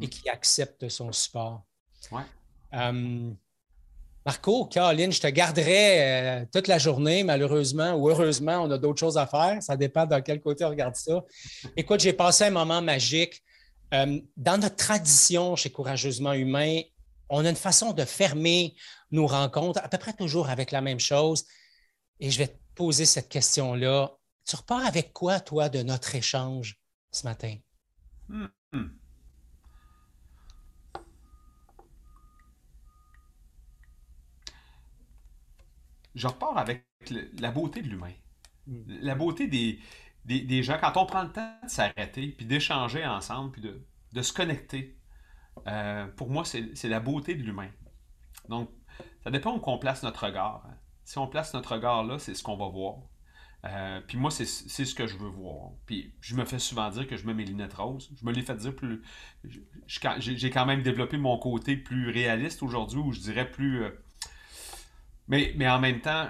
[0.00, 0.10] et mm.
[0.10, 1.64] qui accepte son support.
[2.10, 2.22] Ouais.
[4.26, 9.00] Marco, Caroline, je te garderai euh, toute la journée, malheureusement ou heureusement, on a d'autres
[9.00, 9.62] choses à faire.
[9.62, 11.22] Ça dépend dans quel côté on regarde ça.
[11.76, 13.42] Écoute, j'ai passé un moment magique.
[13.92, 16.80] Euh, dans notre tradition chez Courageusement Humain,
[17.28, 18.74] on a une façon de fermer
[19.10, 21.44] nos rencontres à peu près toujours avec la même chose.
[22.18, 24.10] Et je vais te poser cette question-là.
[24.46, 26.78] Tu repars avec quoi, toi, de notre échange
[27.10, 27.56] ce matin?
[28.28, 28.46] Hmm.
[36.14, 36.86] Je repars avec
[37.38, 38.12] la beauté de l'humain.
[38.66, 38.82] Mm.
[39.00, 39.78] La beauté des,
[40.24, 44.32] des, gens, quand on prend le temps de s'arrêter, puis d'échanger ensemble, puis de, se
[44.32, 44.96] connecter,
[45.66, 47.70] euh, pour moi, c'est la beauté de l'humain.
[48.48, 48.70] Donc,
[49.22, 50.64] ça dépend où on place notre regard.
[50.68, 50.74] Hein.
[51.04, 52.96] Si on place notre regard là, c'est ce qu'on va voir.
[53.64, 55.70] Euh, puis moi, c'est ce que je veux voir.
[55.86, 58.10] Puis je me fais souvent dire que je mets mes lunettes roses.
[58.14, 59.02] Je me l'ai fait dire plus.
[59.86, 63.84] J'ai quand même développé mon côté plus réaliste aujourd'hui, ou je dirais plus.
[63.84, 63.90] Euh,
[65.28, 66.28] mais, en même temps,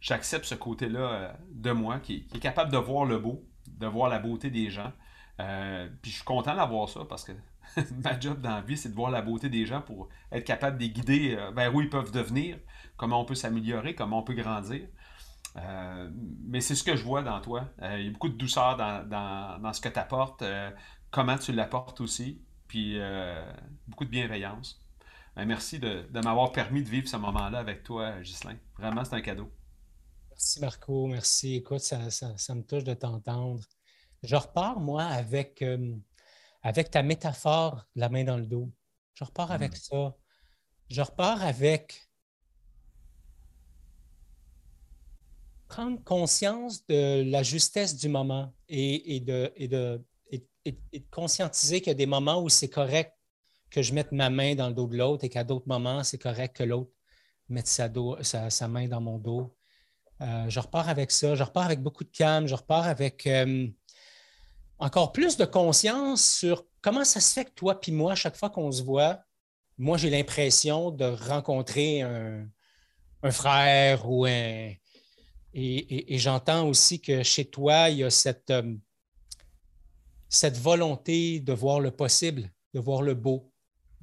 [0.00, 4.08] j'accepte ce côté-là euh, de moi qui, est capable de voir le beau, de voir
[4.08, 4.92] la beauté des gens.
[5.40, 7.32] Euh, puis je suis content d'avoir ça parce que
[8.04, 10.78] ma job dans la vie, c'est de voir la beauté des gens pour être capable
[10.78, 12.58] de les guider euh, vers où ils peuvent devenir,
[12.96, 14.88] comment on peut s'améliorer, comment on peut grandir.
[16.44, 17.64] mais c'est ce que je vois dans toi.
[17.82, 20.44] il y a beaucoup de douceur dans ce que tu apportes,
[21.10, 22.98] comment tu l'apportes aussi, puis
[23.88, 24.85] beaucoup de bienveillance.
[25.36, 28.56] Ben, merci de, m'avoir permis de vivre ce moment-là avec toi, Ghislain.
[28.78, 29.52] Vraiment, c'est un cadeau.
[30.30, 31.06] Merci, Marco.
[31.08, 31.56] Merci.
[31.56, 31.98] Écoute, ça,
[32.54, 33.62] me touche de t'entendre.
[34.22, 35.94] Je repars, moi, avec, euh,
[36.62, 38.72] avec ta métaphore de la main dans le dos.
[39.12, 39.76] Je repars avec hmm.
[39.76, 40.16] ça.
[40.88, 42.08] Je repars avec
[45.68, 51.88] prendre conscience de la justesse du moment et, de, et de, et de conscientiser qu'il
[51.88, 53.15] y a des moments où c'est correct
[53.76, 56.16] que je mette ma main dans le dos de l'autre et qu'à d'autres moments, c'est
[56.16, 56.90] correct que l'autre
[57.50, 59.54] mette sa, main dans mon dos.
[60.22, 63.68] Euh, je repars avec ça, je repars avec beaucoup de calme, je repars avec euh,
[64.78, 68.48] encore plus de conscience sur comment ça se fait que toi puis moi, chaque fois
[68.48, 69.20] qu'on se voit,
[69.76, 72.48] moi, j'ai l'impression de rencontrer un,
[73.30, 74.72] frère ou un...
[75.52, 78.74] Et, j'entends aussi que chez toi, il y a cette, euh,
[80.30, 83.52] cette volonté de voir le possible, de voir le beau,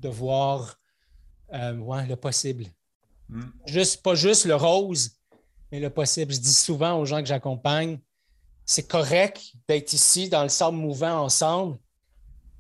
[0.04, 0.78] de voir
[1.54, 2.66] euh, le possible.
[3.30, 3.50] Hmm.
[3.66, 5.12] Juste, pas juste le rose,
[5.72, 6.34] mais le possible.
[6.34, 8.00] Je dis souvent aux gens que j'accompagne,
[8.66, 11.78] c'est correct d'être ici dans le sable mouvant ensemble,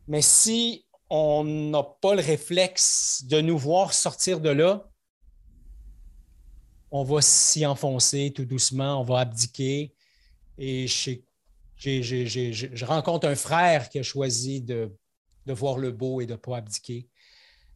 [0.08, 4.89] mais si on n'a pas le réflexe de nous voir sortir de là,
[6.91, 9.94] on va s'y enfoncer tout doucement, on va abdiquer.
[10.58, 11.12] Et je,
[11.78, 14.91] je rencontre un frère qui a choisi de,
[15.48, 17.08] voir le beau et de ne pas abdiquer.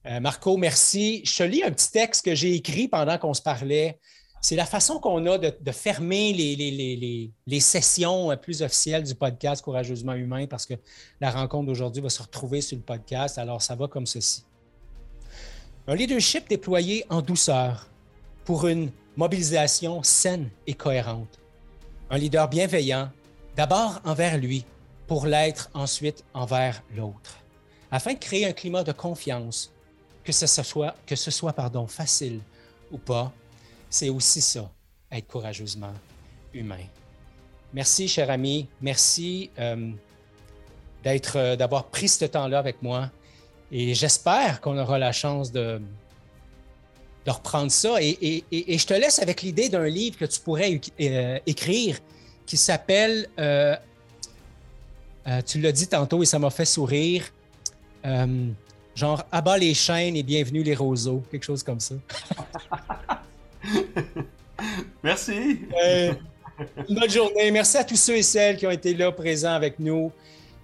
[0.08, 1.22] Euh, Marco, merci.
[1.26, 4.00] Je te lis un petit texte que j'ai écrit pendant qu'on se parlait.
[4.40, 10.14] C'est la façon qu'on a de, fermer les, les, sessions plus officielles du podcast Courageusement
[10.14, 10.76] Humain parce que
[11.20, 13.38] la rencontre d'aujourd'hui va se retrouver sur le podcast.
[13.38, 14.46] Alors, ça va comme ceci.
[15.88, 17.90] Un leadership déployé en douceur
[18.46, 21.40] pour une mobilisation saine et cohérente.
[22.10, 23.10] Un leader bienveillant,
[23.56, 24.66] d'abord envers lui,
[25.08, 27.40] pour l'être ensuite envers l'autre,
[27.92, 29.74] afin de créer un climat de confiance,
[30.28, 30.34] que
[31.16, 31.56] ce soit,
[31.88, 32.42] facile
[32.92, 33.32] ou pas.
[33.90, 34.70] C'est aussi ça,
[35.10, 35.94] être courageusement
[36.54, 36.84] humain.
[37.74, 38.68] Merci, cher ami.
[38.82, 39.92] Merci euh,
[41.06, 43.10] euh, d'avoir pris ce temps-là avec moi.
[43.72, 45.82] Et j'espère qu'on aura la chance de,
[47.26, 48.02] reprendre ça.
[48.02, 52.00] Et, je te laisse avec l'idée d'un livre que tu pourrais euh, écrire
[52.46, 53.30] qui s'appelle,
[55.46, 57.24] tu l'as dit tantôt et ça m'a fait sourire,
[58.98, 61.94] genre Abat les chaînes et bienvenue les roseaux, quelque chose comme ça.
[65.04, 65.60] Merci.
[66.90, 67.52] bonne journée.
[67.52, 70.12] Merci à tous ceux et celles qui ont été là présents avec nous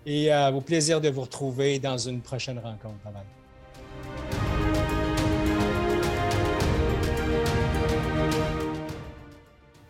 [0.04, 2.96] et au plaisir de vous retrouver dans une prochaine rencontre.
[3.06, 3.14] Bye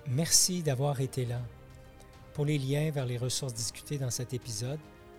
[0.09, 1.39] Merci d'avoir été là.
[2.33, 4.79] Pour les liens vers les ressources discutées dans cet épisode,